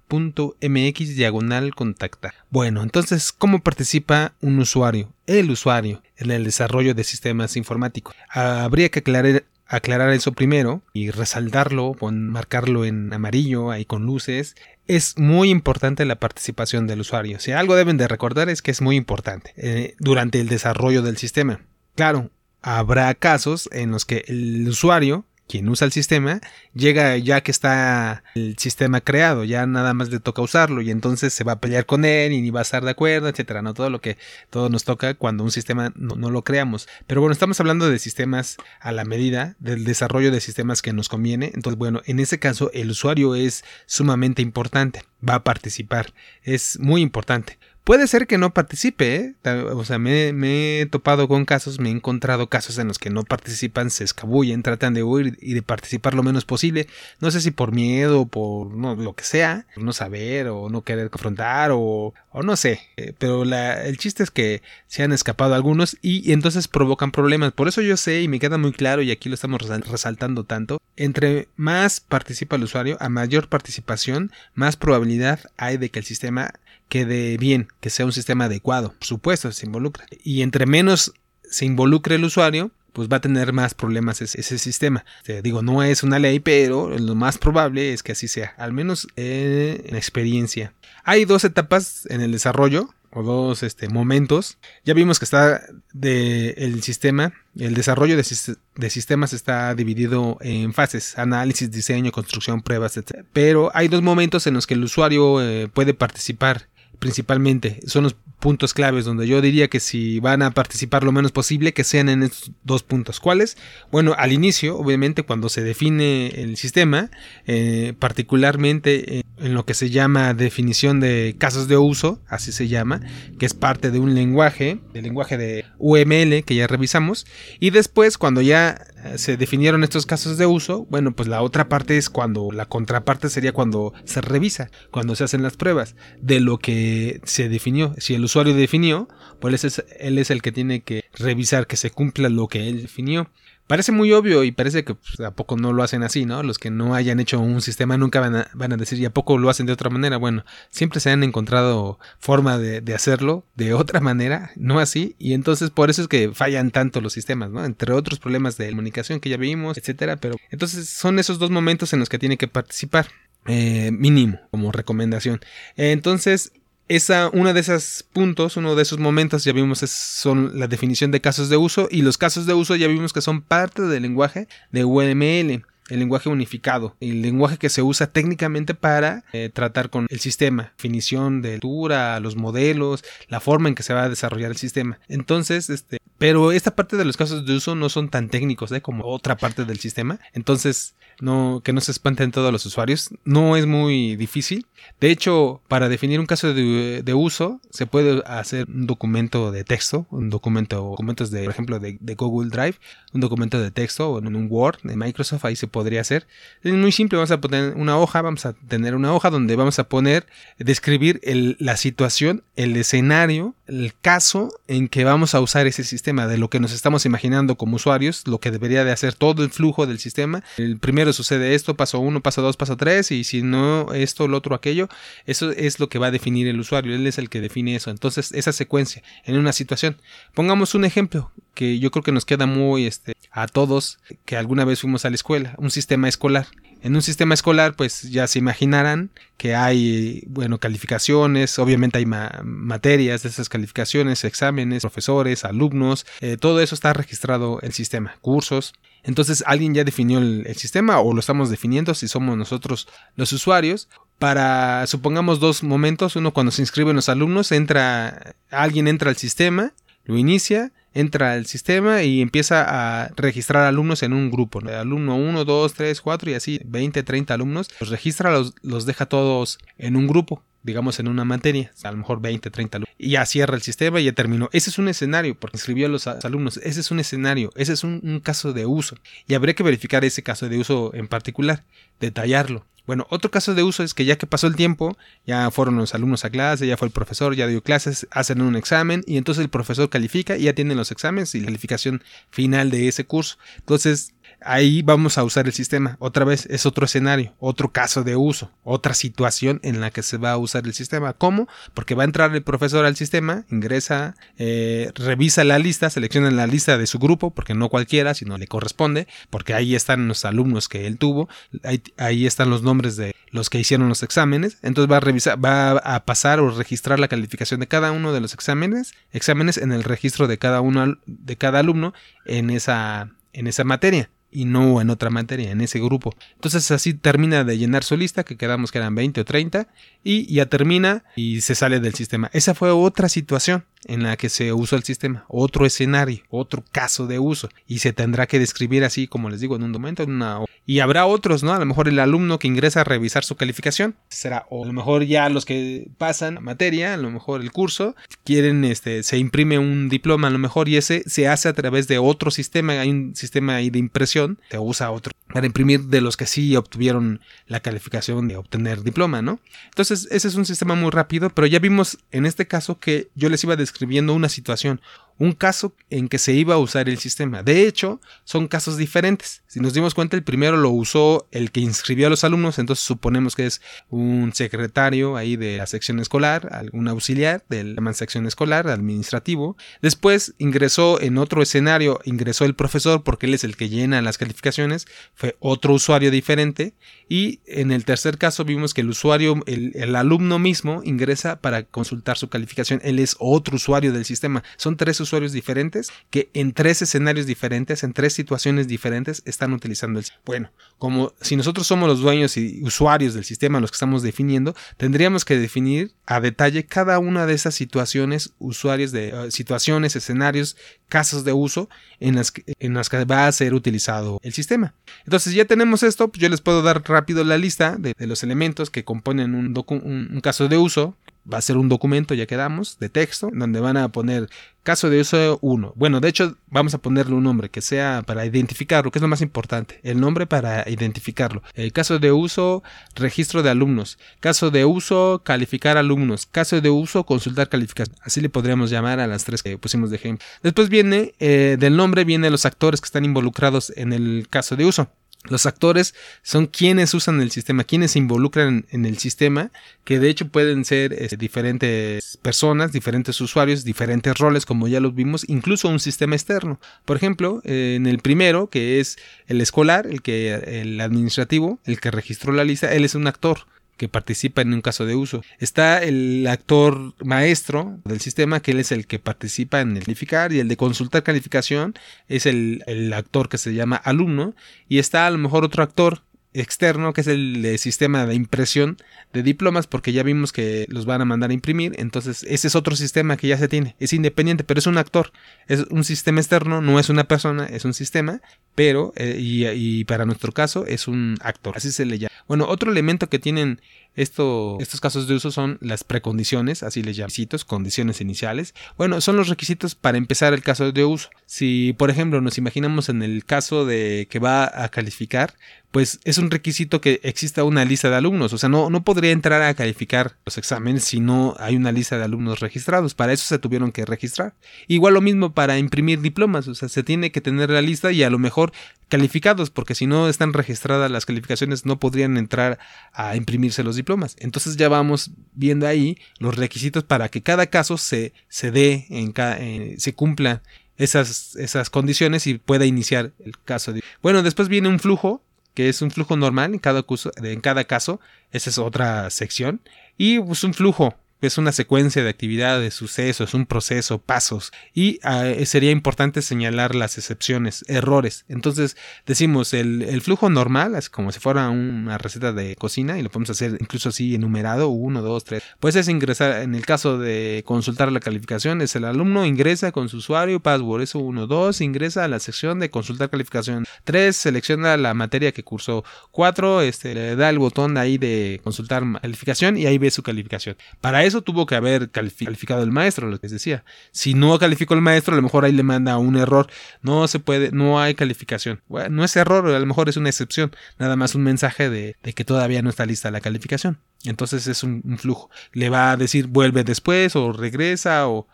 diagonal 1.16 1.74
contacta. 1.74 2.34
Bueno, 2.50 2.82
entonces, 2.82 3.32
¿cómo 3.32 3.60
participa 3.60 4.34
un 4.40 4.58
usuario? 4.58 5.12
El 5.26 5.50
usuario 5.50 6.02
en 6.16 6.30
el 6.30 6.44
desarrollo 6.44 6.94
de 6.94 7.04
sistemas 7.04 7.56
informáticos. 7.56 8.14
Habría 8.28 8.90
que 8.90 8.98
aclarar, 8.98 10.10
eso 10.10 10.32
primero 10.32 10.82
y 10.92 11.10
resaltarlo, 11.10 11.96
marcarlo 12.00 12.84
en 12.84 13.12
amarillo, 13.12 13.70
ahí 13.70 13.84
con 13.84 14.04
luces. 14.04 14.56
Es 14.86 15.16
muy 15.18 15.50
importante 15.50 16.04
la 16.04 16.16
participación 16.16 16.88
del 16.88 17.00
usuario. 17.00 17.38
Si 17.38 17.52
algo 17.52 17.76
deben 17.76 17.96
de 17.96 18.08
recordar 18.08 18.48
es 18.48 18.62
que 18.62 18.72
es 18.72 18.80
muy 18.80 18.96
importante 18.96 19.52
eh, 19.56 19.94
durante 20.00 20.40
el 20.40 20.48
desarrollo 20.48 21.02
del 21.02 21.16
sistema. 21.16 21.60
Claro, 21.94 22.30
habrá 22.62 23.14
casos 23.14 23.68
en 23.72 23.90
los 23.90 24.04
que 24.04 24.24
el 24.28 24.68
usuario, 24.68 25.24
quien 25.50 25.68
usa 25.68 25.84
el 25.84 25.90
sistema, 25.90 26.40
llega 26.74 27.16
ya 27.16 27.40
que 27.40 27.50
está 27.50 28.22
el 28.36 28.56
sistema 28.56 29.00
creado, 29.00 29.42
ya 29.42 29.66
nada 29.66 29.94
más 29.94 30.08
le 30.08 30.20
toca 30.20 30.42
usarlo 30.42 30.80
y 30.80 30.92
entonces 30.92 31.34
se 31.34 31.42
va 31.42 31.52
a 31.52 31.60
pelear 31.60 31.86
con 31.86 32.04
él 32.04 32.32
y 32.32 32.40
ni 32.40 32.50
va 32.50 32.60
a 32.60 32.62
estar 32.62 32.84
de 32.84 32.90
acuerdo, 32.92 33.28
etcétera, 33.28 33.60
no 33.60 33.74
todo 33.74 33.90
lo 33.90 34.00
que 34.00 34.16
todo 34.48 34.68
nos 34.68 34.84
toca 34.84 35.14
cuando 35.14 35.42
un 35.42 35.50
sistema 35.50 35.92
no, 35.96 36.14
no 36.14 36.30
lo 36.30 36.44
creamos. 36.44 36.88
Pero 37.08 37.20
bueno, 37.20 37.32
estamos 37.32 37.58
hablando 37.58 37.90
de 37.90 37.98
sistemas 37.98 38.58
a 38.78 38.92
la 38.92 39.04
medida, 39.04 39.56
del 39.58 39.84
desarrollo 39.84 40.30
de 40.30 40.40
sistemas 40.40 40.82
que 40.82 40.92
nos 40.92 41.08
conviene. 41.08 41.50
Entonces, 41.52 41.78
bueno, 41.78 42.00
en 42.06 42.20
ese 42.20 42.38
caso 42.38 42.70
el 42.72 42.90
usuario 42.90 43.34
es 43.34 43.64
sumamente 43.86 44.42
importante, 44.42 45.02
va 45.28 45.34
a 45.34 45.44
participar, 45.44 46.12
es 46.44 46.78
muy 46.78 47.02
importante. 47.02 47.58
Puede 47.84 48.06
ser 48.06 48.26
que 48.26 48.38
no 48.38 48.52
participe, 48.52 49.16
¿eh? 49.16 49.34
o 49.72 49.84
sea, 49.84 49.98
me, 49.98 50.80
he 50.80 50.86
topado 50.86 51.28
con 51.28 51.44
casos, 51.44 51.80
me 51.80 51.88
he 51.88 51.92
encontrado 51.92 52.48
casos 52.48 52.78
en 52.78 52.88
los 52.88 52.98
que 52.98 53.10
no 53.10 53.24
participan, 53.24 53.90
se 53.90 54.04
escabullen, 54.04 54.62
tratan 54.62 54.94
de 54.94 55.02
huir 55.02 55.38
y 55.40 55.54
de 55.54 55.62
participar 55.62 56.14
lo 56.14 56.22
menos 56.22 56.44
posible. 56.44 56.86
No 57.20 57.30
sé 57.30 57.40
si 57.40 57.50
por 57.50 57.72
miedo, 57.72 58.26
por 58.26 58.72
no, 58.74 58.94
lo 58.94 59.14
que 59.14 59.24
sea, 59.24 59.66
por 59.74 59.82
no 59.82 59.92
saber 59.92 60.48
o 60.48 60.68
no 60.68 60.82
querer 60.82 61.10
confrontar 61.10 61.70
o, 61.72 62.14
o 62.32 62.42
no 62.42 62.56
sé. 62.56 62.80
Eh, 62.96 63.14
pero 63.18 63.42
el 63.42 63.96
chiste 63.98 64.22
es 64.22 64.30
que 64.30 64.62
se 64.86 65.02
han 65.02 65.12
escapado 65.12 65.54
algunos 65.54 65.96
y, 66.02 66.32
entonces 66.32 66.68
provocan 66.68 67.10
problemas. 67.10 67.52
Por 67.52 67.66
eso 67.66 67.80
yo 67.80 67.96
sé 67.96 68.22
y 68.22 68.28
me 68.28 68.38
queda 68.38 68.58
muy 68.58 68.72
claro 68.72 69.02
y 69.02 69.10
aquí 69.10 69.28
lo 69.28 69.34
estamos 69.34 69.62
resaltando 69.62 70.44
tanto. 70.44 70.80
Entre 70.96 71.48
más 71.56 72.00
participa 72.00 72.56
el 72.56 72.64
usuario, 72.64 72.96
a 73.00 73.08
mayor 73.08 73.48
participación, 73.48 74.32
más 74.54 74.76
probabilidad 74.76 75.40
hay 75.56 75.76
de 75.76 75.90
que 75.90 75.98
el 75.98 76.04
sistema 76.04 76.52
quede 76.90 77.38
bien, 77.38 77.68
que 77.80 77.88
sea 77.88 78.04
un 78.04 78.12
sistema 78.12 78.44
adecuado. 78.44 78.92
Por 78.92 79.06
supuesto, 79.06 79.50
se 79.52 79.64
involucra. 79.64 80.04
Y 80.22 80.42
entre 80.42 80.66
menos 80.66 81.14
se 81.42 81.64
involucre 81.64 82.16
el 82.16 82.24
usuario, 82.24 82.70
pues 82.92 83.08
va 83.08 83.16
a 83.16 83.20
tener 83.20 83.52
más 83.52 83.72
problemas 83.72 84.20
ese, 84.20 84.58
sistema. 84.58 85.04
digo, 85.42 85.62
no 85.62 85.82
es 85.82 86.02
una 86.02 86.18
ley, 86.18 86.40
pero 86.40 86.98
lo 86.98 87.14
más 87.14 87.38
probable 87.38 87.92
es 87.92 88.02
que 88.02 88.12
así 88.12 88.28
sea, 88.28 88.54
al 88.58 88.72
menos 88.72 89.08
en 89.16 89.96
experiencia. 89.96 90.74
Hay 91.04 91.24
dos 91.24 91.44
etapas 91.44 92.06
en 92.10 92.20
el 92.20 92.32
desarrollo 92.32 92.90
o 93.12 93.22
dos 93.22 93.62
este, 93.62 93.88
momentos. 93.88 94.58
Ya 94.84 94.94
vimos 94.94 95.18
que 95.18 95.24
está 95.24 95.62
de 95.92 96.50
el 96.58 96.82
sistema, 96.82 97.32
el 97.56 97.74
desarrollo 97.74 98.16
de, 98.16 98.90
sistemas 98.90 99.32
está 99.32 99.74
dividido 99.74 100.38
en 100.40 100.72
fases, 100.72 101.18
análisis, 101.18 101.70
diseño, 101.70 102.12
construcción, 102.12 102.62
pruebas, 102.62 102.96
etc. 102.96 103.24
Pero 103.32 103.70
hay 103.74 103.88
dos 103.88 104.02
momentos 104.02 104.46
en 104.46 104.54
los 104.54 104.66
que 104.66 104.74
el 104.74 104.84
usuario 104.84 105.42
eh, 105.42 105.68
puede 105.68 105.94
participar 105.94 106.68
principalmente. 107.00 107.80
Son 107.86 108.04
los 108.04 108.14
puntos 108.38 108.72
claves 108.72 109.04
donde 109.04 109.26
yo 109.26 109.40
diría 109.40 109.68
que 109.68 109.80
si 109.80 110.20
van 110.20 110.42
a 110.42 110.52
participar 110.52 111.02
lo 111.02 111.12
menos 111.12 111.32
posible, 111.32 111.74
que 111.74 111.82
sean 111.82 112.08
en 112.08 112.22
estos 112.22 112.52
dos 112.62 112.82
puntos. 112.84 113.18
¿Cuáles? 113.18 113.56
Bueno, 113.90 114.14
al 114.16 114.32
inicio, 114.32 114.78
obviamente, 114.78 115.24
cuando 115.24 115.48
se 115.48 115.62
define 115.62 116.28
el 116.28 116.56
sistema, 116.56 117.10
eh, 117.46 117.94
particularmente 117.98 119.24
en 119.40 119.54
lo 119.54 119.64
que 119.64 119.74
se 119.74 119.90
llama 119.90 120.34
definición 120.34 121.00
de 121.00 121.34
casos 121.38 121.68
de 121.68 121.76
uso, 121.76 122.20
así 122.28 122.52
se 122.52 122.68
llama, 122.68 123.00
que 123.38 123.46
es 123.46 123.54
parte 123.54 123.90
de 123.90 123.98
un 123.98 124.14
lenguaje, 124.14 124.80
el 124.94 125.02
lenguaje 125.02 125.36
de 125.36 125.64
UML 125.78 126.44
que 126.44 126.54
ya 126.54 126.66
revisamos, 126.66 127.26
y 127.58 127.70
después 127.70 128.18
cuando 128.18 128.40
ya 128.42 128.86
eh, 129.04 129.18
se 129.18 129.36
definieron 129.36 129.84
estos 129.84 130.06
casos 130.06 130.36
de 130.38 130.46
uso, 130.46 130.86
bueno, 130.90 131.12
pues 131.12 131.28
la 131.28 131.42
otra 131.42 131.68
parte 131.68 131.96
es 131.96 132.10
cuando, 132.10 132.50
la 132.52 132.66
contraparte 132.66 133.28
sería 133.28 133.52
cuando 133.52 133.92
se 134.04 134.20
revisa, 134.20 134.70
cuando 134.90 135.16
se 135.16 135.24
hacen 135.24 135.42
las 135.42 135.56
pruebas 135.56 135.96
de 136.20 136.40
lo 136.40 136.58
que 136.58 137.20
se 137.24 137.48
definió. 137.48 137.94
Si 137.98 138.14
el 138.14 138.24
usuario 138.24 138.54
definió, 138.54 139.08
pues 139.40 139.80
él 139.98 140.18
es 140.18 140.30
el 140.30 140.42
que 140.42 140.52
tiene 140.52 140.82
que 140.82 141.04
revisar 141.14 141.66
que 141.66 141.76
se 141.76 141.90
cumpla 141.90 142.28
lo 142.28 142.48
que 142.48 142.68
él 142.68 142.82
definió. 142.82 143.30
Parece 143.70 143.92
muy 143.92 144.10
obvio 144.12 144.42
y 144.42 144.50
parece 144.50 144.82
que 144.82 144.96
pues, 144.96 145.20
a 145.20 145.30
poco 145.30 145.56
no 145.56 145.72
lo 145.72 145.84
hacen 145.84 146.02
así, 146.02 146.24
¿no? 146.24 146.42
Los 146.42 146.58
que 146.58 146.72
no 146.72 146.96
hayan 146.96 147.20
hecho 147.20 147.38
un 147.38 147.62
sistema 147.62 147.96
nunca 147.96 148.18
van 148.18 148.34
a, 148.34 148.50
van 148.52 148.72
a 148.72 148.76
decir, 148.76 148.98
¿y 148.98 149.04
a 149.04 149.10
poco 149.10 149.38
lo 149.38 149.48
hacen 149.48 149.64
de 149.66 149.72
otra 149.72 149.90
manera? 149.90 150.16
Bueno, 150.16 150.44
siempre 150.70 150.98
se 150.98 151.10
han 151.10 151.22
encontrado 151.22 152.00
forma 152.18 152.58
de, 152.58 152.80
de, 152.80 152.94
hacerlo 152.96 153.44
de 153.54 153.72
otra 153.72 154.00
manera, 154.00 154.50
no 154.56 154.80
así, 154.80 155.14
y 155.20 155.34
entonces 155.34 155.70
por 155.70 155.88
eso 155.88 156.02
es 156.02 156.08
que 156.08 156.32
fallan 156.34 156.72
tanto 156.72 157.00
los 157.00 157.12
sistemas, 157.12 157.50
¿no? 157.50 157.64
Entre 157.64 157.92
otros 157.92 158.18
problemas 158.18 158.56
de 158.56 158.70
comunicación 158.70 159.20
que 159.20 159.30
ya 159.30 159.36
vimos, 159.36 159.78
etcétera, 159.78 160.16
pero 160.16 160.34
entonces 160.50 160.88
son 160.88 161.20
esos 161.20 161.38
dos 161.38 161.52
momentos 161.52 161.92
en 161.92 162.00
los 162.00 162.08
que 162.08 162.18
tiene 162.18 162.36
que 162.36 162.48
participar. 162.48 163.06
Eh, 163.46 163.90
mínimo 163.90 164.38
como 164.50 164.70
recomendación 164.70 165.40
entonces 165.74 166.52
esa, 166.90 167.30
uno 167.32 167.54
de 167.54 167.60
esos 167.60 168.04
puntos, 168.12 168.56
uno 168.56 168.74
de 168.74 168.82
esos 168.82 168.98
momentos, 168.98 169.44
ya 169.44 169.52
vimos, 169.52 169.84
es, 169.84 169.92
son 169.92 170.58
la 170.58 170.66
definición 170.66 171.12
de 171.12 171.20
casos 171.20 171.48
de 171.48 171.56
uso 171.56 171.86
y 171.88 172.02
los 172.02 172.18
casos 172.18 172.46
de 172.46 172.54
uso 172.54 172.74
ya 172.74 172.88
vimos 172.88 173.12
que 173.12 173.20
son 173.20 173.42
parte 173.42 173.82
del 173.82 174.02
lenguaje 174.02 174.48
de 174.72 174.84
UML 174.84 175.64
el 175.88 175.98
lenguaje 175.98 176.28
unificado, 176.28 176.96
el 177.00 177.20
lenguaje 177.20 177.58
que 177.58 177.68
se 177.68 177.82
usa 177.82 178.06
técnicamente 178.12 178.74
para 178.74 179.24
eh, 179.32 179.50
tratar 179.52 179.90
con 179.90 180.06
el 180.08 180.20
sistema, 180.20 180.72
definición 180.76 181.42
de 181.42 181.54
altura, 181.54 182.20
los 182.20 182.36
modelos, 182.36 183.04
la 183.28 183.40
forma 183.40 183.68
en 183.68 183.74
que 183.74 183.82
se 183.82 183.92
va 183.92 184.04
a 184.04 184.08
desarrollar 184.08 184.52
el 184.52 184.56
sistema. 184.56 185.00
Entonces, 185.08 185.68
este, 185.68 185.98
pero 186.16 186.52
esta 186.52 186.76
parte 186.76 186.96
de 186.96 187.04
los 187.04 187.16
casos 187.16 187.44
de 187.44 187.54
uso 187.54 187.74
no 187.74 187.88
son 187.88 188.08
tan 188.08 188.28
técnicos 188.28 188.70
¿eh? 188.72 188.82
como 188.82 189.04
otra 189.06 189.36
parte 189.36 189.64
del 189.64 189.80
sistema. 189.80 190.20
Entonces, 190.32 190.94
no, 191.20 191.60
que 191.64 191.72
no 191.72 191.80
se 191.80 191.92
espanten 191.92 192.30
todos 192.30 192.52
los 192.52 192.64
usuarios. 192.66 193.10
No 193.24 193.56
es 193.56 193.66
muy 193.66 194.16
difícil. 194.16 194.66
De 195.00 195.10
hecho, 195.10 195.60
para 195.68 195.88
definir 195.88 196.20
un 196.20 196.26
caso 196.26 196.52
de, 196.52 197.14
uso, 197.14 197.60
se 197.70 197.86
puede 197.86 198.22
hacer 198.26 198.66
un 198.68 198.86
documento 198.86 199.50
de 199.50 199.64
texto, 199.64 200.06
un 200.10 200.30
documento, 200.30 200.76
documentos 200.76 201.30
de, 201.30 201.44
por 201.44 201.52
ejemplo, 201.52 201.78
de, 201.78 201.98
Google 202.14 202.50
Drive, 202.50 202.74
un 203.12 203.20
documento 203.20 203.60
de 203.60 203.70
texto 203.70 204.10
o 204.10 204.18
en 204.18 204.34
un 204.36 204.46
Word 204.50 204.78
de 204.82 204.96
Microsoft, 204.96 205.44
ahí 205.44 205.56
se 205.56 205.66
podría 205.66 206.04
ser. 206.04 206.26
Es 206.62 206.72
muy 206.72 206.92
simple, 206.92 207.16
vamos 207.16 207.30
a 207.30 207.40
poner 207.40 207.74
una 207.74 207.98
hoja, 207.98 208.20
vamos 208.22 208.46
a 208.46 208.52
tener 208.52 208.94
una 208.94 209.14
hoja 209.14 209.30
donde 209.30 209.56
vamos 209.56 209.78
a 209.78 209.84
poner, 209.84 210.26
describir 210.58 211.20
la 211.58 211.76
situación, 211.76 212.42
el 212.56 212.76
escenario, 212.76 213.54
el 213.66 213.94
caso 214.00 214.50
en 214.68 214.88
que 214.88 215.04
vamos 215.04 215.34
a 215.34 215.40
usar 215.40 215.66
ese 215.66 215.84
sistema, 215.84 216.26
de 216.26 216.38
lo 216.38 216.50
que 216.50 216.60
nos 216.60 216.72
estamos 216.72 217.06
imaginando 217.06 217.56
como 217.56 217.76
usuarios, 217.76 218.26
lo 218.26 218.38
que 218.38 218.50
debería 218.50 218.84
de 218.84 218.92
hacer 218.92 219.14
todo 219.14 219.42
el 219.42 219.50
flujo 219.50 219.86
del 219.86 219.98
sistema. 219.98 220.42
El 220.56 220.78
primero 220.78 221.09
sucede 221.12 221.54
esto, 221.54 221.76
paso 221.76 221.98
uno, 222.00 222.20
paso 222.20 222.42
dos, 222.42 222.56
paso 222.56 222.76
tres, 222.76 223.10
y 223.10 223.24
si 223.24 223.42
no 223.42 223.92
esto, 223.92 224.28
lo 224.28 224.36
otro, 224.38 224.54
aquello, 224.54 224.88
eso 225.26 225.50
es 225.50 225.80
lo 225.80 225.88
que 225.88 225.98
va 225.98 226.08
a 226.08 226.10
definir 226.10 226.46
el 226.48 226.60
usuario, 226.60 226.94
él 226.94 227.06
es 227.06 227.18
el 227.18 227.28
que 227.28 227.40
define 227.40 227.76
eso. 227.76 227.90
Entonces, 227.90 228.32
esa 228.32 228.52
secuencia 228.52 229.02
en 229.24 229.36
una 229.36 229.52
situación. 229.52 229.96
Pongamos 230.34 230.74
un 230.74 230.84
ejemplo 230.84 231.30
que 231.54 231.78
yo 231.78 231.90
creo 231.90 232.02
que 232.02 232.12
nos 232.12 232.24
queda 232.24 232.46
muy 232.46 232.86
este, 232.86 233.14
a 233.30 233.46
todos 233.46 233.98
que 234.24 234.36
alguna 234.36 234.64
vez 234.64 234.80
fuimos 234.80 235.04
a 235.04 235.10
la 235.10 235.16
escuela, 235.16 235.54
un 235.58 235.70
sistema 235.70 236.08
escolar. 236.08 236.46
En 236.82 236.96
un 236.96 237.02
sistema 237.02 237.34
escolar, 237.34 237.74
pues 237.76 238.02
ya 238.04 238.26
se 238.26 238.38
imaginarán 238.38 239.10
que 239.36 239.54
hay, 239.54 240.22
bueno, 240.26 240.58
calificaciones, 240.58 241.58
obviamente 241.58 241.98
hay 241.98 242.06
materias 242.06 243.22
de 243.22 243.28
esas 243.28 243.50
calificaciones, 243.50 244.24
exámenes, 244.24 244.80
profesores, 244.82 245.44
alumnos, 245.44 246.06
eh, 246.22 246.38
todo 246.38 246.60
eso 246.60 246.74
está 246.74 246.94
registrado 246.94 247.58
en 247.60 247.66
el 247.66 247.72
sistema, 247.74 248.16
cursos. 248.22 248.72
Entonces 249.02 249.42
alguien 249.46 249.74
ya 249.74 249.84
definió 249.84 250.18
el, 250.18 250.54
sistema 250.56 251.00
o 251.00 251.14
lo 251.14 251.20
estamos 251.20 251.50
definiendo 251.50 251.94
si 251.94 252.08
somos 252.08 252.36
nosotros 252.36 252.88
los 253.16 253.32
usuarios. 253.32 253.88
Para, 254.18 254.86
supongamos, 254.86 255.40
dos 255.40 255.62
momentos. 255.62 256.16
Uno 256.16 256.32
cuando 256.32 256.52
se 256.52 256.62
inscriben 256.62 256.96
los 256.96 257.08
alumnos, 257.08 257.52
entra, 257.52 258.34
alguien 258.50 258.88
entra 258.88 259.10
al 259.10 259.16
sistema 259.16 259.72
lo 260.04 260.18
inicia, 260.18 260.72
entra 260.92 261.32
al 261.34 261.46
sistema 261.46 262.02
y 262.02 262.20
empieza 262.20 262.64
a 262.66 263.08
registrar 263.16 263.64
alumnos 263.64 264.02
en 264.02 264.12
un 264.12 264.30
grupo. 264.30 264.60
Alumno 264.68 265.16
1, 265.16 265.44
2, 265.44 265.74
3, 265.74 266.00
4 266.00 266.30
y 266.30 266.34
así 266.34 266.60
20, 266.64 267.02
30 267.02 267.34
alumnos. 267.34 267.68
Los 267.78 267.90
registra, 267.90 268.32
los, 268.32 268.54
los 268.62 268.86
deja 268.86 269.06
todos 269.06 269.58
en 269.78 269.96
un 269.96 270.06
grupo 270.06 270.42
digamos 270.62 270.98
en 271.00 271.08
una 271.08 271.24
materia, 271.24 271.72
a 271.82 271.90
lo 271.90 271.98
mejor 271.98 272.20
20, 272.20 272.50
30 272.50 272.78
alumnos, 272.78 272.94
y 272.98 273.10
ya 273.10 273.26
cierra 273.26 273.54
el 273.54 273.62
sistema 273.62 274.00
y 274.00 274.04
ya 274.04 274.12
terminó. 274.12 274.48
Ese 274.52 274.70
es 274.70 274.78
un 274.78 274.88
escenario, 274.88 275.34
porque 275.34 275.56
inscribió 275.56 275.86
a 275.86 275.90
los 275.90 276.06
alumnos, 276.06 276.58
ese 276.58 276.80
es 276.80 276.90
un 276.90 277.00
escenario, 277.00 277.50
ese 277.56 277.72
es 277.72 277.84
un, 277.84 278.00
un, 278.02 278.20
caso 278.20 278.52
de 278.52 278.66
uso, 278.66 278.96
y 279.26 279.34
habría 279.34 279.54
que 279.54 279.62
verificar 279.62 280.04
ese 280.04 280.22
caso 280.22 280.48
de 280.48 280.58
uso 280.58 280.92
en 280.94 281.08
particular, 281.08 281.64
detallarlo. 282.00 282.64
Bueno, 282.90 283.06
otro 283.10 283.30
caso 283.30 283.54
de 283.54 283.62
uso 283.62 283.84
es 283.84 283.94
que 283.94 284.04
ya 284.04 284.18
que 284.18 284.26
pasó 284.26 284.48
el 284.48 284.56
tiempo, 284.56 284.96
ya 285.24 285.50
fueron 285.52 285.76
los 285.76 285.94
alumnos 285.94 286.24
a 286.24 286.30
clase, 286.30 286.66
ya 286.66 286.76
fue 286.76 286.88
el 286.88 286.92
profesor, 286.92 287.36
ya 287.36 287.46
dio 287.46 287.62
clases, 287.62 288.08
hacen 288.10 288.42
un 288.42 288.56
examen 288.56 289.04
y 289.06 289.16
entonces 289.16 289.44
el 289.44 289.48
profesor 289.48 289.88
califica 289.88 290.36
y 290.36 290.42
ya 290.44 290.54
tienen 290.54 290.76
los 290.76 290.90
exámenes 290.90 291.34
y 291.36 291.40
la 291.40 291.46
calificación 291.46 292.02
final 292.30 292.70
de 292.70 292.88
ese 292.88 293.04
curso. 293.04 293.38
Entonces, 293.58 294.12
ahí 294.42 294.82
vamos 294.82 295.18
a 295.18 295.24
usar 295.24 295.46
el 295.46 295.52
sistema. 295.52 295.96
Otra 295.98 296.24
vez 296.24 296.46
es 296.46 296.66
otro 296.66 296.84
escenario, 296.84 297.34
otro 297.38 297.70
caso 297.72 298.02
de 298.02 298.16
uso, 298.16 298.50
otra 298.64 298.94
situación 298.94 299.60
en 299.62 299.80
la 299.80 299.90
que 299.90 300.02
se 300.02 300.16
va 300.16 300.32
a 300.32 300.38
usar 300.38 300.66
el 300.66 300.74
sistema. 300.74 301.12
¿Cómo? 301.12 301.48
Porque 301.74 301.94
va 301.94 302.02
a 302.02 302.06
entrar 302.06 302.34
el 302.34 302.42
profesor 302.42 302.84
al 302.84 302.96
sistema, 302.96 303.44
ingresa, 303.50 304.14
eh, 304.38 304.90
revisa 304.94 305.44
la 305.44 305.58
lista, 305.58 305.90
selecciona 305.90 306.30
la 306.30 306.46
lista 306.46 306.78
de 306.78 306.86
su 306.86 306.98
grupo, 306.98 307.30
porque 307.30 307.54
no 307.54 307.68
cualquiera, 307.68 308.14
sino 308.14 308.38
le 308.38 308.46
corresponde, 308.46 309.06
porque 309.30 309.54
ahí 309.54 309.74
están 309.74 310.08
los 310.08 310.24
alumnos 310.24 310.68
que 310.68 310.86
él 310.86 310.98
tuvo, 310.98 311.28
ahí, 311.64 311.82
ahí 311.96 312.26
están 312.26 312.50
los 312.50 312.62
nombres 312.62 312.96
de 312.96 313.14
los 313.30 313.50
que 313.50 313.60
hicieron 313.60 313.88
los 313.88 314.02
exámenes. 314.02 314.58
Entonces 314.62 314.90
va 314.90 314.98
a 314.98 315.00
revisar, 315.00 315.42
va 315.42 315.72
a 315.72 316.04
pasar 316.04 316.40
o 316.40 316.50
registrar 316.50 316.98
la 316.98 317.08
calificación 317.08 317.60
de 317.60 317.68
cada 317.68 317.92
uno 317.92 318.12
de 318.12 318.20
los 318.20 318.34
exámenes, 318.34 318.94
exámenes 319.12 319.56
en 319.58 319.72
el 319.72 319.84
registro 319.84 320.26
de 320.26 320.38
cada 320.38 320.60
uno 320.60 320.96
de 321.06 321.36
cada 321.36 321.60
alumno 321.60 321.94
en 322.24 322.50
esa 322.50 323.10
en 323.32 323.46
esa 323.46 323.62
materia 323.64 324.10
y 324.30 324.44
no 324.44 324.80
en 324.80 324.90
otra 324.90 325.10
materia, 325.10 325.50
en 325.50 325.60
ese 325.60 325.78
grupo. 325.78 326.14
Entonces 326.34 326.70
así 326.70 326.94
termina 326.94 327.44
de 327.44 327.58
llenar 327.58 327.84
su 327.84 327.96
lista, 327.96 328.24
que 328.24 328.36
quedamos 328.36 328.70
que 328.72 328.78
eran 328.78 328.94
20 328.94 329.20
o 329.20 329.24
30, 329.24 329.68
y 330.04 330.32
ya 330.32 330.46
termina 330.46 331.04
y 331.16 331.40
se 331.40 331.54
sale 331.54 331.80
del 331.80 331.94
sistema. 331.94 332.30
Esa 332.32 332.54
fue 332.54 332.70
otra 332.70 333.08
situación 333.08 333.64
en 333.84 334.02
la 334.02 334.16
que 334.16 334.28
se 334.28 334.52
usó 334.52 334.76
el 334.76 334.82
sistema, 334.82 335.24
otro 335.28 335.66
escenario, 335.66 336.22
otro 336.28 336.64
caso 336.70 337.06
de 337.06 337.18
uso, 337.18 337.48
y 337.66 337.78
se 337.78 337.92
tendrá 337.92 338.26
que 338.26 338.38
describir 338.38 338.84
así, 338.84 339.06
como 339.06 339.30
les 339.30 339.40
digo, 339.40 339.56
en 339.56 339.62
un 339.62 339.72
momento, 339.72 340.02
en 340.02 340.12
una 340.12 340.40
y 340.66 340.78
habrá 340.78 341.06
otros, 341.06 341.42
¿no? 341.42 341.52
A 341.52 341.58
lo 341.58 341.66
mejor 341.66 341.88
el 341.88 341.98
alumno 341.98 342.38
que 342.38 342.46
ingresa 342.46 342.82
a 342.82 342.84
revisar 342.84 343.24
su 343.24 343.34
calificación 343.34 343.96
será, 344.08 344.46
o 344.50 344.62
a 344.62 344.66
lo 344.68 344.72
mejor 344.72 345.04
ya 345.04 345.28
los 345.28 345.44
que 345.44 345.88
pasan 345.98 346.36
la 346.36 346.40
materia, 346.40 346.94
a 346.94 346.96
lo 346.96 347.10
mejor 347.10 347.40
el 347.40 347.50
curso, 347.50 347.96
quieren, 348.22 348.64
este, 348.64 349.02
se 349.02 349.18
imprime 349.18 349.58
un 349.58 349.88
diploma, 349.88 350.28
a 350.28 350.30
lo 350.30 350.38
mejor, 350.38 350.68
y 350.68 350.76
ese 350.76 351.02
se 351.06 351.26
hace 351.26 351.48
a 351.48 351.54
través 351.54 351.88
de 351.88 351.98
otro 351.98 352.30
sistema, 352.30 352.74
hay 352.74 352.90
un 352.90 353.16
sistema 353.16 353.56
ahí 353.56 353.70
de 353.70 353.80
impresión, 353.80 354.38
se 354.48 354.60
usa 354.60 354.92
otro 354.92 355.12
para 355.32 355.46
imprimir 355.46 355.84
de 355.84 356.00
los 356.00 356.16
que 356.16 356.26
sí 356.26 356.56
obtuvieron 356.56 357.20
la 357.46 357.60
calificación 357.60 358.28
de 358.28 358.36
obtener 358.36 358.82
diploma, 358.82 359.22
¿no? 359.22 359.40
Entonces, 359.66 360.08
ese 360.10 360.28
es 360.28 360.34
un 360.34 360.44
sistema 360.44 360.74
muy 360.74 360.90
rápido, 360.90 361.30
pero 361.30 361.46
ya 361.46 361.58
vimos 361.58 361.98
en 362.10 362.26
este 362.26 362.46
caso 362.46 362.78
que 362.78 363.08
yo 363.14 363.28
les 363.28 363.42
iba 363.44 363.56
describiendo 363.56 364.14
una 364.14 364.28
situación, 364.28 364.80
un 365.20 365.32
caso 365.32 365.76
en 365.90 366.08
que 366.08 366.18
se 366.18 366.32
iba 366.32 366.54
a 366.54 366.58
usar 366.58 366.88
el 366.88 366.98
sistema. 366.98 367.42
De 367.42 367.68
hecho, 367.68 368.00
son 368.24 368.48
casos 368.48 368.78
diferentes. 368.78 369.42
Si 369.46 369.60
nos 369.60 369.74
dimos 369.74 369.92
cuenta, 369.92 370.16
el 370.16 370.22
primero 370.22 370.56
lo 370.56 370.70
usó 370.70 371.28
el 371.30 371.50
que 371.50 371.60
inscribió 371.60 372.06
a 372.06 372.10
los 372.10 372.24
alumnos, 372.24 372.58
entonces 372.58 372.82
suponemos 372.82 373.36
que 373.36 373.44
es 373.44 373.60
un 373.90 374.32
secretario 374.32 375.18
ahí 375.18 375.36
de 375.36 375.58
la 375.58 375.66
sección 375.66 376.00
escolar, 376.00 376.48
algún 376.52 376.88
auxiliar 376.88 377.44
de 377.50 377.64
la 377.64 377.92
sección 377.92 378.26
escolar, 378.26 378.68
administrativo. 378.68 379.58
Después 379.82 380.32
ingresó 380.38 380.98
en 381.02 381.18
otro 381.18 381.42
escenario, 381.42 382.00
ingresó 382.04 382.46
el 382.46 382.54
profesor 382.54 383.02
porque 383.02 383.26
él 383.26 383.34
es 383.34 383.44
el 383.44 383.58
que 383.58 383.68
llena 383.68 384.00
las 384.00 384.16
calificaciones, 384.16 384.86
fue 385.14 385.36
otro 385.38 385.74
usuario 385.74 386.10
diferente. 386.10 386.72
Y 387.10 387.40
en 387.44 387.72
el 387.72 387.84
tercer 387.84 388.16
caso 388.16 388.44
vimos 388.44 388.72
que 388.72 388.80
el 388.80 388.88
usuario, 388.88 389.42
el, 389.46 389.72
el 389.74 389.96
alumno 389.96 390.38
mismo, 390.38 390.80
ingresa 390.84 391.40
para 391.40 391.64
consultar 391.64 392.16
su 392.16 392.28
calificación. 392.28 392.80
Él 392.84 393.00
es 393.00 393.16
otro 393.18 393.56
usuario 393.56 393.92
del 393.92 394.04
sistema. 394.06 394.44
Son 394.56 394.76
tres 394.76 395.00
usuarios 395.00 395.09
usuarios 395.10 395.32
diferentes 395.32 395.90
que 396.10 396.30
en 396.34 396.52
tres 396.52 396.82
escenarios 396.82 397.26
diferentes, 397.26 397.82
en 397.82 397.92
tres 397.92 398.12
situaciones 398.12 398.68
diferentes 398.68 399.22
están 399.26 399.52
utilizando 399.52 399.98
el 399.98 400.06
Bueno, 400.24 400.52
como 400.78 401.12
si 401.20 401.34
nosotros 401.36 401.66
somos 401.66 401.88
los 401.88 402.00
dueños 402.00 402.36
y 402.36 402.62
usuarios 402.62 403.14
del 403.14 403.24
sistema, 403.24 403.60
los 403.60 403.70
que 403.70 403.74
estamos 403.74 404.02
definiendo, 404.02 404.54
tendríamos 404.76 405.24
que 405.24 405.36
definir 405.36 405.92
a 406.06 406.20
detalle 406.20 406.64
cada 406.64 406.98
una 407.00 407.26
de 407.26 407.34
esas 407.34 407.54
situaciones, 407.54 408.34
usuarios 408.38 408.92
de 408.92 409.12
uh, 409.12 409.30
situaciones, 409.30 409.96
escenarios, 409.96 410.56
casos 410.88 411.24
de 411.24 411.32
uso 411.32 411.68
en 411.98 412.14
las, 412.16 412.30
que, 412.30 412.44
en 412.58 412.74
las 412.74 412.88
que 412.88 413.04
va 413.04 413.26
a 413.26 413.32
ser 413.32 413.54
utilizado 413.54 414.20
el 414.22 414.32
sistema. 414.32 414.74
Entonces 415.04 415.34
ya 415.34 415.44
tenemos 415.44 415.82
esto, 415.82 416.08
pues 416.08 416.20
yo 416.20 416.28
les 416.28 416.40
puedo 416.40 416.62
dar 416.62 416.82
rápido 416.88 417.24
la 417.24 417.38
lista 417.38 417.76
de, 417.76 417.94
de 417.96 418.06
los 418.06 418.22
elementos 418.22 418.70
que 418.70 418.84
componen 418.84 419.34
un, 419.34 419.54
un, 419.56 420.08
un 420.12 420.20
caso 420.20 420.48
de 420.48 420.56
uso 420.56 420.96
va 421.30 421.38
a 421.38 421.42
ser 421.42 421.56
un 421.56 421.68
documento, 421.68 422.14
ya 422.14 422.26
quedamos, 422.26 422.78
de 422.78 422.88
texto, 422.88 423.30
donde 423.32 423.60
van 423.60 423.76
a 423.76 423.88
poner 423.90 424.28
caso 424.62 424.90
de 424.90 425.00
uso 425.00 425.38
1. 425.40 425.72
Bueno, 425.76 426.00
de 426.00 426.08
hecho, 426.08 426.36
vamos 426.48 426.74
a 426.74 426.78
ponerle 426.78 427.14
un 427.14 427.24
nombre 427.24 427.48
que 427.48 427.60
sea 427.60 428.02
para 428.06 428.26
identificarlo, 428.26 428.90
que 428.90 428.98
es 428.98 429.02
lo 429.02 429.08
más 429.08 429.22
importante. 429.22 429.80
El 429.82 430.00
nombre 430.00 430.26
para 430.26 430.68
identificarlo. 430.68 431.42
El 431.54 431.72
caso 431.72 431.98
de 431.98 432.12
uso, 432.12 432.62
registro 432.94 433.42
de 433.42 433.50
alumnos. 433.50 433.98
Caso 434.20 434.50
de 434.50 434.64
uso, 434.64 435.22
calificar 435.24 435.76
alumnos. 435.76 436.26
Caso 436.26 436.60
de 436.60 436.70
uso, 436.70 437.04
consultar 437.04 437.48
calificación. 437.48 437.96
Así 438.02 438.20
le 438.20 438.28
podríamos 438.28 438.70
llamar 438.70 439.00
a 439.00 439.06
las 439.06 439.24
tres 439.24 439.42
que 439.42 439.56
pusimos 439.58 439.90
de 439.90 439.96
ejemplo. 439.96 440.26
Después 440.42 440.68
viene, 440.68 441.14
eh, 441.20 441.56
del 441.58 441.76
nombre, 441.76 442.04
vienen 442.04 442.32
los 442.32 442.46
actores 442.46 442.80
que 442.80 442.86
están 442.86 443.04
involucrados 443.04 443.72
en 443.76 443.92
el 443.92 444.26
caso 444.30 444.56
de 444.56 444.66
uso. 444.66 444.90
Los 445.28 445.44
actores 445.44 445.94
son 446.22 446.46
quienes 446.46 446.94
usan 446.94 447.20
el 447.20 447.30
sistema, 447.30 447.64
quienes 447.64 447.90
se 447.90 447.98
involucran 447.98 448.64
en 448.70 448.86
el 448.86 448.96
sistema, 448.96 449.50
que 449.84 449.98
de 449.98 450.08
hecho 450.08 450.28
pueden 450.28 450.64
ser 450.64 450.94
eh, 450.94 451.10
diferentes 451.18 452.18
personas, 452.22 452.72
diferentes 452.72 453.20
usuarios, 453.20 453.62
diferentes 453.62 454.16
roles, 454.16 454.46
como 454.46 454.66
ya 454.66 454.80
los 454.80 454.94
vimos, 454.94 455.28
incluso 455.28 455.68
un 455.68 455.78
sistema 455.78 456.16
externo. 456.16 456.58
Por 456.86 456.96
ejemplo, 456.96 457.42
eh, 457.44 457.74
en 457.76 457.86
el 457.86 457.98
primero, 457.98 458.48
que 458.48 458.80
es 458.80 458.96
el 459.26 459.42
escolar, 459.42 459.86
el 459.86 460.00
que 460.00 460.60
el 460.62 460.80
administrativo, 460.80 461.60
el 461.66 461.80
que 461.80 461.90
registró 461.90 462.32
la 462.32 462.44
lista, 462.44 462.72
él 462.72 462.86
es 462.86 462.94
un 462.94 463.06
actor 463.06 463.46
que 463.80 463.88
participa 463.88 464.42
en 464.42 464.52
un 464.52 464.60
caso 464.60 464.84
de 464.84 464.94
uso. 464.94 465.24
Está 465.38 465.82
el 465.82 466.26
actor 466.26 466.92
maestro 467.02 467.78
del 467.86 467.98
sistema, 467.98 468.40
que 468.40 468.50
él 468.50 468.60
es 468.60 468.72
el 468.72 468.86
que 468.86 468.98
participa 468.98 469.62
en 469.62 469.74
el 469.74 469.84
calificar, 469.84 470.34
y 470.34 470.38
el 470.38 470.48
de 470.48 470.58
consultar 470.58 471.02
calificación 471.02 471.74
es 472.06 472.26
el, 472.26 472.62
el 472.66 472.92
actor 472.92 473.30
que 473.30 473.38
se 473.38 473.54
llama 473.54 473.76
alumno, 473.76 474.34
y 474.68 474.80
está 474.80 475.06
a 475.06 475.10
lo 475.10 475.16
mejor 475.16 475.44
otro 475.44 475.62
actor 475.62 476.02
externo 476.32 476.92
que 476.92 477.00
es 477.00 477.08
el 477.08 477.58
sistema 477.58 478.06
de 478.06 478.14
impresión 478.14 478.76
de 479.12 479.24
diplomas 479.24 479.66
porque 479.66 479.92
ya 479.92 480.04
vimos 480.04 480.32
que 480.32 480.66
los 480.68 480.86
van 480.86 481.00
a 481.00 481.04
mandar 481.04 481.30
a 481.30 481.32
imprimir. 481.32 481.72
Entonces 481.78 482.24
ese 482.28 482.48
es 482.48 482.54
otro 482.54 482.76
sistema 482.76 483.16
que 483.16 483.28
ya 483.28 483.38
se 483.38 483.48
tiene. 483.48 483.74
Es 483.80 483.92
independiente 483.92 484.44
pero 484.44 484.60
es 484.60 484.66
un 484.66 484.78
actor. 484.78 485.10
Es 485.48 485.64
un 485.70 485.84
sistema 485.84 486.20
externo 486.20 486.60
no 486.60 486.78
es 486.78 486.88
una 486.88 487.04
persona 487.04 487.46
es 487.46 487.64
un 487.64 487.74
sistema 487.74 488.20
pero 488.54 488.92
eh, 488.94 489.16
y, 489.18 489.46
y, 489.48 489.84
para 489.84 490.04
nuestro 490.04 490.30
caso 490.32 490.66
es 490.66 490.86
un 490.86 491.16
actor. 491.20 491.54
Así 491.56 491.72
se 491.72 491.84
le 491.84 491.98
llama 491.98 492.09
bueno 492.26 492.46
otro 492.48 492.70
elemento 492.70 493.08
que 493.08 493.18
tienen 493.18 493.60
esto, 493.94 494.56
estos 494.60 494.80
casos 494.80 495.06
de 495.08 495.14
uso 495.14 495.30
son 495.30 495.58
las 495.60 495.84
precondiciones, 495.84 496.62
así 496.62 496.82
les 496.82 496.96
requisitos, 496.96 497.44
condiciones 497.44 498.00
iniciales. 498.00 498.54
Bueno, 498.76 499.00
son 499.00 499.16
los 499.16 499.28
requisitos 499.28 499.74
para 499.74 499.98
empezar 499.98 500.32
el 500.32 500.42
caso 500.42 500.72
de 500.72 500.84
uso. 500.84 501.10
Si, 501.26 501.74
por 501.76 501.90
ejemplo, 501.90 502.20
nos 502.20 502.38
imaginamos 502.38 502.88
en 502.88 503.02
el 503.02 503.24
caso 503.24 503.66
de 503.66 504.06
que 504.10 504.18
va 504.18 504.50
a 504.52 504.68
calificar, 504.68 505.34
pues 505.70 506.00
es 506.04 506.18
un 506.18 506.30
requisito 506.30 506.80
que 506.80 507.00
exista 507.04 507.44
una 507.44 507.64
lista 507.64 507.90
de 507.90 507.96
alumnos. 507.96 508.32
O 508.32 508.38
sea, 508.38 508.48
no, 508.48 508.70
no 508.70 508.82
podría 508.82 509.12
entrar 509.12 509.40
a 509.42 509.54
calificar 509.54 510.16
los 510.24 510.36
exámenes 510.36 510.84
si 510.84 510.98
no 510.98 511.36
hay 511.38 511.56
una 511.56 511.70
lista 511.70 511.96
de 511.96 512.04
alumnos 512.04 512.40
registrados. 512.40 512.94
Para 512.94 513.12
eso 513.12 513.24
se 513.26 513.38
tuvieron 513.38 513.70
que 513.70 513.84
registrar. 513.84 514.34
Igual 514.66 514.94
lo 514.94 515.00
mismo 515.00 515.32
para 515.32 515.58
imprimir 515.58 516.00
diplomas. 516.00 516.48
O 516.48 516.54
sea, 516.54 516.68
se 516.68 516.82
tiene 516.82 517.12
que 517.12 517.20
tener 517.20 517.50
la 517.50 517.62
lista 517.62 517.92
y 517.92 518.02
a 518.02 518.10
lo 518.10 518.18
mejor 518.18 518.52
calificados, 518.88 519.50
porque 519.50 519.76
si 519.76 519.86
no 519.86 520.08
están 520.08 520.32
registradas 520.32 520.90
las 520.90 521.06
calificaciones 521.06 521.64
no 521.64 521.78
podrían 521.78 522.16
entrar 522.16 522.58
a 522.92 523.14
imprimirse 523.14 523.62
los 523.62 523.76
diplomas. 523.80 524.16
Entonces 524.18 524.56
ya 524.56 524.68
vamos 524.68 525.10
viendo 525.32 525.66
ahí 525.66 525.98
los 526.18 526.36
requisitos 526.36 526.84
para 526.84 527.08
que 527.08 527.22
cada 527.22 527.46
caso 527.46 527.78
se, 527.78 528.12
se 528.28 528.50
dé, 528.50 528.86
en 528.90 529.12
eh, 529.16 529.74
se 529.78 529.94
cumpla 529.94 530.42
esas, 530.76 531.36
esas 531.36 531.70
condiciones 531.70 532.26
y 532.26 532.38
pueda 532.38 532.64
iniciar 532.66 533.12
el 533.24 533.38
caso. 533.38 533.74
Bueno, 534.02 534.22
después 534.22 534.48
viene 534.48 534.68
un 534.68 534.78
flujo 534.80 535.22
que 535.54 535.68
es 535.68 535.82
un 535.82 535.90
flujo 535.90 536.16
normal 536.16 536.54
en 536.54 536.58
cada, 536.58 536.82
curso, 536.82 537.10
en 537.16 537.40
cada 537.40 537.64
caso, 537.64 538.00
esa 538.32 538.50
es 538.50 538.58
otra 538.58 539.10
sección, 539.10 539.60
y 539.98 540.18
pues 540.20 540.44
un 540.44 540.54
flujo 540.54 540.94
es 541.20 541.38
una 541.38 541.52
secuencia 541.52 542.02
de 542.02 542.10
actividades, 542.10 542.74
sucesos, 542.74 543.34
un 543.34 543.46
proceso, 543.46 543.98
pasos. 543.98 544.52
Y 544.74 545.00
ah, 545.02 545.24
sería 545.44 545.70
importante 545.70 546.22
señalar 546.22 546.74
las 546.74 546.98
excepciones, 546.98 547.64
errores. 547.68 548.24
Entonces 548.28 548.76
decimos 549.06 549.52
el, 549.54 550.00
flujo 550.00 550.30
normal, 550.30 550.74
es 550.76 550.88
como 550.88 551.12
si 551.12 551.20
fuera 551.20 551.50
una 551.50 551.98
receta 551.98 552.32
de 552.32 552.56
cocina 552.56 552.98
y 552.98 553.02
lo 553.02 553.10
podemos 553.10 553.30
hacer 553.30 553.58
incluso 553.60 553.90
así 553.90 554.14
enumerado, 554.14 554.68
uno, 554.68 555.02
dos, 555.02 555.24
tres. 555.24 555.42
Pues 555.58 555.76
es 555.76 555.88
ingresar, 555.88 556.42
en 556.42 556.54
el 556.54 556.64
caso 556.64 556.98
de 556.98 557.42
consultar 557.44 557.92
la 557.92 558.00
calificación, 558.00 558.62
es 558.62 558.74
el 558.76 558.84
alumno 558.84 559.26
ingresa 559.26 559.72
con 559.72 559.88
su 559.88 559.98
usuario, 559.98 560.40
password, 560.40 560.82
eso 560.82 560.98
uno, 560.98 561.26
dos, 561.26 561.60
ingresa 561.60 562.04
a 562.04 562.08
la 562.08 562.18
sección 562.18 562.58
de 562.58 562.70
consultar 562.70 563.10
calificación. 563.10 563.66
Tres, 563.84 564.16
selecciona 564.16 564.76
la 564.76 564.94
materia 564.94 565.32
que 565.32 565.42
cursó. 565.42 565.84
Cuatro, 566.10 566.62
este, 566.62 566.94
le 566.94 567.16
da 567.16 567.28
el 567.28 567.38
botón 567.38 567.76
ahí 567.76 567.98
de 567.98 568.40
consultar 568.42 568.84
calificación 569.00 569.58
y 569.58 569.66
ahí 569.66 569.78
ve 569.78 569.90
su 569.90 570.02
calificación. 570.02 570.56
Para 570.80 571.04
eso 571.04 571.09
tuvo 571.22 571.46
que 571.46 571.54
haber 571.54 571.90
calificado 571.90 572.62
el 572.62 572.72
maestro, 572.72 573.08
lo 573.08 573.18
que 573.18 573.26
les 573.26 573.32
decía. 573.32 573.64
Si 573.92 574.14
no 574.14 574.38
calificó 574.38 574.74
el 574.74 574.80
maestro, 574.80 575.14
a 575.14 575.16
lo 575.16 575.22
mejor 575.22 575.44
ahí 575.44 575.52
le 575.52 575.62
manda 575.62 575.98
un 575.98 576.16
error. 576.16 576.48
No 576.82 577.06
se 577.08 577.18
puede, 577.18 577.50
no 577.52 577.80
hay 577.80 577.94
calificación. 577.94 578.62
Bueno, 578.68 578.88
no 578.96 579.04
es 579.04 579.16
error, 579.16 579.46
a 579.48 579.58
lo 579.58 579.66
mejor 579.66 579.88
es 579.88 579.96
una 579.96 580.08
excepción. 580.08 580.52
Nada 580.78 580.96
más 580.96 581.14
un 581.14 581.22
mensaje 581.22 581.68
de, 581.70 581.96
que 582.14 582.24
todavía 582.24 582.62
no 582.62 582.70
está 582.70 582.86
lista 582.86 583.10
la 583.10 583.20
calificación. 583.20 583.78
Entonces 584.04 584.46
es 584.46 584.62
un, 584.62 584.82
flujo. 584.98 585.30
Le 585.52 585.68
va 585.68 585.90
a 585.90 585.96
decir 585.96 586.26
vuelve 586.26 586.64
después 586.64 587.16
o 587.16 587.32
regresa 587.32 588.08
o 588.08 588.26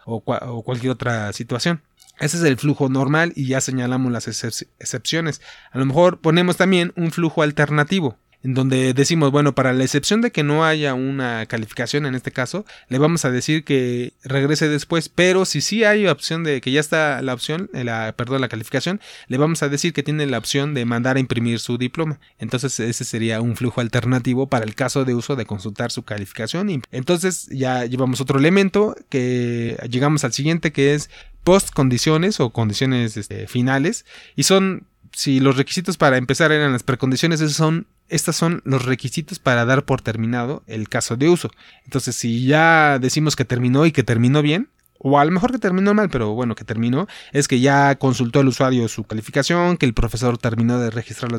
cualquier 0.65 0.93
otra 0.93 1.33
situación. 1.33 1.83
Ese 2.19 2.39
es 2.39 2.45
el 2.45 2.57
flujo 2.57 2.89
normal 2.89 3.33
y 3.37 3.47
ya 3.47 3.61
señalamos 3.61 4.11
las 4.11 4.27
excepciones. 4.27 5.43
A 5.71 5.79
lo 5.79 5.85
mejor 5.85 6.21
ponemos 6.21 6.57
también 6.57 6.93
un 6.97 7.11
flujo 7.11 7.43
alternativo 7.43 8.19
donde 8.55 8.95
decimos, 8.95 9.31
bueno, 9.31 9.55
para 9.55 9.73
la 9.73 9.85
excepción 9.85 10.21
de 10.21 10.31
que 10.31 10.43
no 10.43 10.65
haya 10.65 10.95
una 10.95 11.47
calificación 11.47 12.07
en 12.07 12.15
este 12.15 12.31
caso, 12.31 12.65
le 12.89 12.99
vamos 12.99 13.25
a 13.25 13.31
decir 13.31 13.65
que 13.65 14.13
regrese 14.23 14.69
después, 14.69 15.09
pero 15.09 15.45
si 15.45 15.61
sí 15.61 15.85
hay 15.85 16.07
opción 16.07 16.45
de 16.45 16.61
que 16.61 16.71
ya 16.71 16.81
está 16.81 17.23
la 17.23 17.35
opción, 17.35 17.71
eh, 17.73 17.85
la, 17.85 18.15
perdón, 18.17 18.41
la 18.41 18.49
calificación, 18.49 19.01
le 19.29 19.39
vamos 19.39 19.63
a 19.63 19.69
decir 19.69 19.93
que 19.93 20.03
tiene 20.03 20.27
la 20.27 20.39
opción 20.39 20.75
de 20.75 20.85
mandar 20.85 21.17
a 21.17 21.21
imprimir 21.21 21.59
su 21.59 21.79
diploma. 21.79 22.21
Entonces 22.39 22.79
ese 22.81 23.05
sería 23.05 23.41
un 23.41 23.57
flujo 23.57 23.81
alternativo 23.81 24.49
para 24.49 24.65
el 24.65 24.75
caso 24.75 25.05
de 25.05 25.15
uso 25.15 25.37
de 25.37 25.47
consultar 25.47 25.91
su 25.91 26.03
calificación. 26.03 26.83
Entonces 26.91 27.49
ya 27.51 27.85
llevamos 27.85 28.21
otro 28.21 28.39
elemento 28.39 28.97
que 29.09 29.77
llegamos 29.91 30.25
al 30.25 30.33
siguiente 30.33 30.73
que 30.73 30.95
es 30.95 31.11
post 31.45 31.71
condiciones 31.71 32.41
o 32.41 32.51
condiciones 32.51 33.17
este, 33.17 33.47
finales 33.47 34.05
y 34.35 34.45
son 34.45 34.87
si 35.13 35.41
los 35.41 35.57
requisitos 35.57 35.97
para 35.97 36.19
empezar 36.19 36.53
eran 36.53 36.73
las 36.73 36.83
precondiciones, 36.83 37.41
esos 37.41 37.57
son 37.57 37.87
estos 38.09 38.37
son 38.37 38.63
los 38.65 38.85
requisitos 38.85 39.39
para 39.39 39.65
dar 39.65 39.85
por 39.85 40.01
terminado 40.01 40.63
el 40.67 40.89
caso 40.89 41.17
de 41.17 41.29
uso. 41.29 41.51
Entonces, 41.85 42.17
si 42.17 42.47
ya 42.47 42.99
decimos 43.01 43.37
que 43.37 43.45
terminó 43.45 43.87
y 43.87 43.93
que 43.93 44.03
terminó 44.03 44.43
bien, 44.43 44.69
o 44.99 45.19
a 45.19 45.25
lo 45.25 45.31
mejor 45.31 45.53
que 45.53 45.59
terminó 45.59 45.95
mal, 45.95 46.09
pero 46.11 46.35
bueno, 46.35 46.55
que 46.55 46.65
terminó, 46.65 47.07
es 47.33 47.49
que 47.49 47.61
ya 47.61 47.97
consultó 47.97 48.41
el 48.41 48.49
usuario 48.49 48.89
su 48.89 49.05
calificación, 49.05 49.77
que 49.77 49.87
el 49.87 49.95
profesor 49.95 50.39
terminó 50.39 50.79
de 50.79 50.91
registrar 50.91 51.31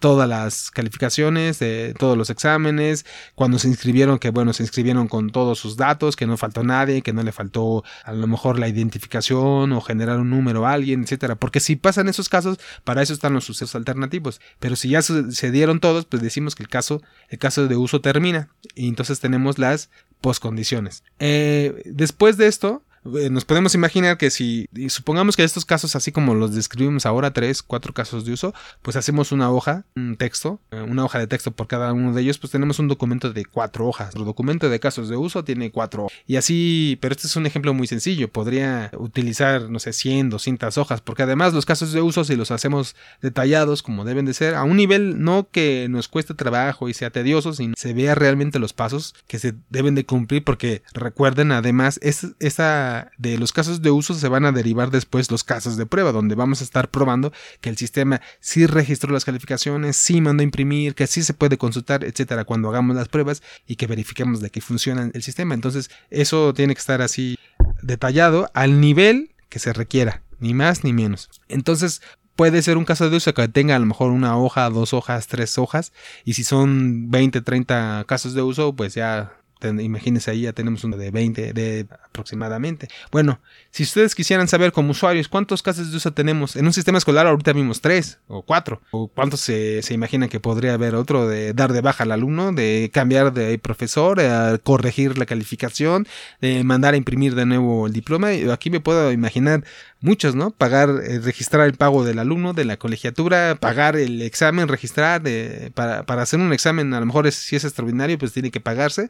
todas 0.00 0.28
las 0.28 0.70
calificaciones, 0.70 1.58
de 1.58 1.94
todos 1.98 2.16
los 2.16 2.30
exámenes, 2.30 3.06
cuando 3.34 3.58
se 3.58 3.68
inscribieron, 3.68 4.18
que 4.18 4.30
bueno, 4.30 4.52
se 4.52 4.62
inscribieron 4.62 5.08
con 5.08 5.30
todos 5.30 5.58
sus 5.58 5.76
datos, 5.76 6.16
que 6.16 6.26
no 6.26 6.36
faltó 6.36 6.62
nadie, 6.62 7.02
que 7.02 7.12
no 7.12 7.22
le 7.22 7.32
faltó 7.32 7.84
a 8.04 8.12
lo 8.12 8.26
mejor 8.26 8.58
la 8.58 8.68
identificación 8.68 9.72
o 9.72 9.80
generar 9.80 10.18
un 10.18 10.30
número 10.30 10.66
a 10.66 10.72
alguien, 10.72 11.02
etcétera. 11.02 11.36
Porque 11.36 11.60
si 11.60 11.76
pasan 11.76 12.08
esos 12.08 12.28
casos, 12.28 12.58
para 12.84 13.02
eso 13.02 13.12
están 13.12 13.32
los 13.32 13.44
sucesos 13.44 13.74
alternativos. 13.74 14.40
Pero 14.60 14.76
si 14.76 14.90
ya 14.90 15.02
se 15.02 15.50
dieron 15.50 15.80
todos, 15.80 16.04
pues 16.04 16.22
decimos 16.22 16.54
que 16.54 16.62
el 16.62 16.68
caso, 16.68 17.02
el 17.28 17.38
caso 17.38 17.66
de 17.66 17.76
uso 17.76 18.00
termina. 18.00 18.48
Y 18.74 18.88
entonces 18.88 19.20
tenemos 19.20 19.58
las 19.58 19.90
postcondiciones. 20.20 21.02
Eh, 21.18 21.82
después 21.84 22.36
de 22.36 22.46
esto, 22.46 22.82
nos 23.04 23.44
podemos 23.44 23.74
imaginar 23.74 24.16
que 24.18 24.30
si 24.30 24.68
supongamos 24.88 25.36
que 25.36 25.44
estos 25.44 25.64
casos, 25.64 25.94
así 25.96 26.12
como 26.12 26.34
los 26.34 26.54
describimos 26.54 27.06
ahora, 27.06 27.32
tres, 27.32 27.62
cuatro 27.62 27.92
casos 27.92 28.24
de 28.24 28.32
uso, 28.32 28.54
pues 28.82 28.96
hacemos 28.96 29.32
una 29.32 29.50
hoja, 29.50 29.84
un 29.94 30.16
texto, 30.16 30.60
eh, 30.70 30.80
una 30.80 31.04
hoja 31.04 31.18
de 31.18 31.26
texto 31.26 31.50
por 31.50 31.66
cada 31.66 31.92
uno 31.92 32.12
de 32.14 32.22
ellos, 32.22 32.38
pues 32.38 32.50
tenemos 32.50 32.78
un 32.78 32.88
documento 32.88 33.32
de 33.32 33.44
cuatro 33.44 33.86
hojas. 33.86 34.14
El 34.14 34.24
documento 34.24 34.68
de 34.68 34.80
casos 34.80 35.08
de 35.08 35.16
uso 35.16 35.44
tiene 35.44 35.70
cuatro 35.70 36.04
hojas. 36.04 36.18
Y 36.26 36.36
así, 36.36 36.98
pero 37.00 37.12
este 37.12 37.26
es 37.26 37.36
un 37.36 37.46
ejemplo 37.46 37.74
muy 37.74 37.86
sencillo. 37.86 38.28
Podría 38.28 38.90
utilizar, 38.96 39.68
no 39.70 39.78
sé, 39.78 39.92
100, 39.92 40.30
200 40.30 40.78
hojas, 40.78 41.00
porque 41.00 41.24
además 41.24 41.52
los 41.52 41.66
casos 41.66 41.92
de 41.92 42.00
uso, 42.00 42.24
si 42.24 42.36
los 42.36 42.50
hacemos 42.50 42.96
detallados 43.20 43.82
como 43.82 44.04
deben 44.04 44.24
de 44.24 44.34
ser, 44.34 44.54
a 44.54 44.64
un 44.64 44.76
nivel 44.76 45.22
no 45.22 45.48
que 45.50 45.86
nos 45.90 46.08
cueste 46.08 46.34
trabajo 46.34 46.88
y 46.88 46.94
sea 46.94 47.10
tedioso, 47.10 47.52
sino 47.52 47.74
se 47.76 47.92
vea 47.92 48.14
realmente 48.14 48.58
los 48.58 48.72
pasos 48.72 49.14
que 49.26 49.38
se 49.38 49.54
deben 49.68 49.94
de 49.94 50.06
cumplir, 50.06 50.44
porque 50.44 50.82
recuerden 50.94 51.52
además, 51.52 51.98
es, 52.02 52.28
esa 52.40 52.93
de 53.18 53.38
los 53.38 53.52
casos 53.52 53.82
de 53.82 53.90
uso 53.90 54.14
se 54.14 54.28
van 54.28 54.44
a 54.44 54.52
derivar 54.52 54.90
después 54.90 55.30
los 55.30 55.44
casos 55.44 55.76
de 55.76 55.86
prueba, 55.86 56.12
donde 56.12 56.34
vamos 56.34 56.60
a 56.60 56.64
estar 56.64 56.90
probando 56.90 57.32
que 57.60 57.70
el 57.70 57.76
sistema 57.76 58.20
sí 58.40 58.66
registró 58.66 59.12
las 59.12 59.24
calificaciones, 59.24 59.96
sí 59.96 60.20
mandó 60.20 60.42
a 60.42 60.44
imprimir, 60.44 60.94
que 60.94 61.06
sí 61.06 61.22
se 61.22 61.34
puede 61.34 61.58
consultar, 61.58 62.04
etcétera, 62.04 62.44
cuando 62.44 62.68
hagamos 62.68 62.96
las 62.96 63.08
pruebas 63.08 63.42
y 63.66 63.76
que 63.76 63.86
verifiquemos 63.86 64.40
de 64.40 64.50
que 64.50 64.60
funciona 64.60 65.10
el 65.12 65.22
sistema. 65.22 65.54
Entonces, 65.54 65.90
eso 66.10 66.54
tiene 66.54 66.74
que 66.74 66.80
estar 66.80 67.02
así 67.02 67.38
detallado 67.82 68.50
al 68.54 68.80
nivel 68.80 69.30
que 69.48 69.58
se 69.58 69.72
requiera, 69.72 70.22
ni 70.40 70.54
más 70.54 70.84
ni 70.84 70.92
menos. 70.92 71.30
Entonces, 71.48 72.02
puede 72.36 72.62
ser 72.62 72.76
un 72.76 72.84
caso 72.84 73.10
de 73.10 73.16
uso 73.16 73.34
que 73.34 73.48
tenga 73.48 73.76
a 73.76 73.78
lo 73.78 73.86
mejor 73.86 74.10
una 74.10 74.36
hoja, 74.36 74.68
dos 74.70 74.92
hojas, 74.92 75.26
tres 75.26 75.58
hojas, 75.58 75.92
y 76.24 76.34
si 76.34 76.44
son 76.44 77.10
20, 77.10 77.40
30 77.40 78.04
casos 78.06 78.34
de 78.34 78.42
uso, 78.42 78.74
pues 78.74 78.94
ya 78.94 79.32
imagínense 79.68 80.30
ahí 80.30 80.42
ya 80.42 80.52
tenemos 80.52 80.84
uno 80.84 80.96
de 80.96 81.10
20 81.10 81.52
de 81.52 81.86
aproximadamente. 82.04 82.88
Bueno, 83.10 83.40
si 83.70 83.82
ustedes 83.82 84.14
quisieran 84.14 84.48
saber 84.48 84.72
como 84.72 84.90
usuarios 84.90 85.28
cuántos 85.28 85.62
casos 85.62 85.90
de 85.90 85.96
uso 85.96 86.12
tenemos 86.12 86.56
en 86.56 86.66
un 86.66 86.72
sistema 86.72 86.98
escolar, 86.98 87.26
ahorita 87.26 87.52
vimos 87.52 87.80
tres 87.80 88.18
o 88.28 88.42
cuatro, 88.42 88.80
o 88.90 89.08
cuántos 89.08 89.40
se, 89.40 89.82
se 89.82 89.94
imaginan 89.94 90.28
que 90.28 90.40
podría 90.40 90.74
haber 90.74 90.94
otro 90.94 91.28
de 91.28 91.52
dar 91.52 91.72
de 91.72 91.80
baja 91.80 92.04
al 92.04 92.12
alumno, 92.12 92.52
de 92.52 92.90
cambiar 92.92 93.32
de 93.32 93.58
profesor, 93.58 94.20
corregir 94.62 95.18
la 95.18 95.26
calificación, 95.26 96.06
de 96.40 96.62
mandar 96.64 96.94
a 96.94 96.96
imprimir 96.96 97.34
de 97.34 97.46
nuevo 97.46 97.86
el 97.86 97.92
diploma. 97.92 98.28
Aquí 98.52 98.70
me 98.70 98.80
puedo 98.80 99.12
imaginar 99.12 99.64
muchos, 100.04 100.34
¿no? 100.34 100.50
Pagar, 100.50 100.90
eh, 101.02 101.18
registrar 101.18 101.66
el 101.66 101.74
pago 101.74 102.04
del 102.04 102.18
alumno, 102.18 102.52
de 102.52 102.64
la 102.66 102.76
colegiatura, 102.76 103.56
pagar 103.58 103.96
el 103.96 104.20
examen, 104.22 104.68
registrar, 104.68 105.22
de, 105.22 105.72
para, 105.74 106.04
para, 106.04 106.22
hacer 106.22 106.38
un 106.40 106.52
examen, 106.52 106.92
a 106.92 107.00
lo 107.00 107.06
mejor 107.06 107.26
es, 107.26 107.34
si 107.34 107.56
es 107.56 107.64
extraordinario, 107.64 108.18
pues 108.18 108.32
tiene 108.32 108.50
que 108.50 108.60
pagarse. 108.60 109.08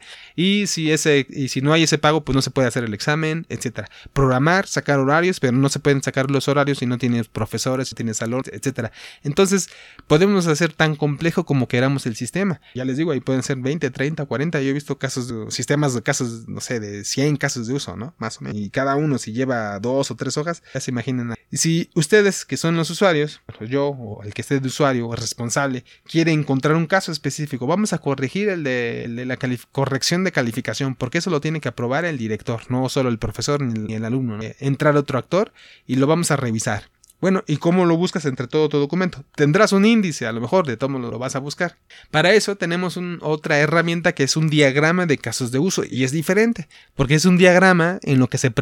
Si 0.66 0.90
ese, 0.90 1.26
y 1.28 1.48
si 1.48 1.60
no 1.60 1.72
hay 1.72 1.84
ese 1.84 1.98
pago, 1.98 2.24
pues 2.24 2.34
no 2.34 2.42
se 2.42 2.50
puede 2.50 2.68
hacer 2.68 2.84
el 2.84 2.94
examen, 2.94 3.46
etcétera. 3.48 3.88
Programar, 4.12 4.66
sacar 4.66 4.98
horarios, 4.98 5.40
pero 5.40 5.52
no 5.52 5.68
se 5.68 5.78
pueden 5.78 6.02
sacar 6.02 6.30
los 6.30 6.48
horarios 6.48 6.78
si 6.78 6.86
no 6.86 6.98
tienes 6.98 7.28
profesores, 7.28 7.88
si 7.88 7.94
tienes 7.94 8.18
salón, 8.18 8.42
etcétera. 8.50 8.92
Entonces, 9.22 9.70
podemos 10.06 10.46
hacer 10.46 10.72
tan 10.72 10.96
complejo 10.96 11.44
como 11.44 11.68
queramos 11.68 12.06
el 12.06 12.16
sistema. 12.16 12.60
Ya 12.74 12.84
les 12.84 12.96
digo, 12.96 13.12
ahí 13.12 13.20
pueden 13.20 13.42
ser 13.42 13.58
20, 13.58 13.90
30, 13.90 14.26
40. 14.26 14.60
Yo 14.60 14.70
he 14.70 14.72
visto 14.72 14.98
casos, 14.98 15.28
de, 15.28 15.50
sistemas 15.50 15.94
de 15.94 16.02
casos, 16.02 16.48
no 16.48 16.60
sé, 16.60 16.80
de 16.80 17.04
100 17.04 17.36
casos 17.36 17.66
de 17.66 17.74
uso, 17.74 17.96
¿no? 17.96 18.14
Más 18.18 18.38
o 18.38 18.44
menos. 18.44 18.58
Y 18.58 18.70
cada 18.70 18.96
uno, 18.96 19.18
si 19.18 19.32
lleva 19.32 19.78
dos 19.80 20.10
o 20.10 20.16
tres 20.16 20.36
hojas, 20.36 20.62
se 20.78 20.90
imaginan. 20.90 21.34
Y 21.50 21.58
si 21.58 21.90
ustedes, 21.94 22.44
que 22.44 22.56
son 22.56 22.76
los 22.76 22.90
usuarios, 22.90 23.40
yo 23.68 23.88
o 23.88 24.22
el 24.22 24.34
que 24.34 24.42
esté 24.42 24.60
de 24.60 24.66
usuario 24.66 25.08
o 25.08 25.16
responsable, 25.16 25.84
quiere 26.04 26.32
encontrar 26.32 26.76
un 26.76 26.86
caso 26.86 27.12
específico, 27.12 27.66
vamos 27.66 27.92
a 27.92 27.98
corregir 27.98 28.48
el 28.48 28.64
de, 28.64 29.24
la 29.26 29.38
corrección 29.72 30.24
de 30.24 30.32
calificación, 30.34 30.94
porque 30.94 31.18
eso 31.18 31.30
lo 31.30 31.40
tiene 31.40 31.62
que 31.62 31.68
aprobar 31.68 32.04
el 32.04 32.18
director, 32.18 32.60
no 32.68 32.90
solo 32.90 33.08
el 33.08 33.18
profesor 33.18 33.62
ni 33.62 33.94
el 33.94 34.04
alumno. 34.04 34.38
Entrar 34.58 34.94
otro 34.96 35.18
actor 35.18 35.54
y 35.86 35.96
lo 35.96 36.06
vamos 36.06 36.30
a 36.30 36.36
revisar. 36.36 36.90
Bueno, 37.24 37.42
¿y 37.46 37.56
cómo 37.56 37.86
lo 37.86 37.96
buscas 37.96 38.26
entre 38.26 38.48
todo 38.48 38.68
tu 38.68 38.76
documento? 38.76 39.24
Tendrás 39.34 39.72
un 39.72 39.86
índice, 39.86 40.26
a 40.26 40.32
lo 40.32 40.42
mejor, 40.42 40.66
de 40.66 40.76
todo 40.76 40.90
lo 40.90 41.18
vas 41.18 41.34
a 41.34 41.38
buscar. 41.38 41.78
Para 42.10 42.34
eso 42.34 42.56
tenemos 42.56 43.00
otra 43.22 43.60
herramienta 43.60 44.12
que 44.12 44.24
es 44.24 44.36
un 44.36 44.50
diagrama 44.50 45.06
de 45.06 45.16
casos 45.16 45.50
de 45.50 45.58
uso 45.58 45.84
y 45.90 46.04
es 46.04 46.12
diferente, 46.12 46.68
porque 46.94 47.14
es 47.14 47.24
un 47.24 47.38
diagrama 47.38 47.98
en 48.02 48.18
lo 48.18 48.28
que 48.28 48.36
se 48.36 48.52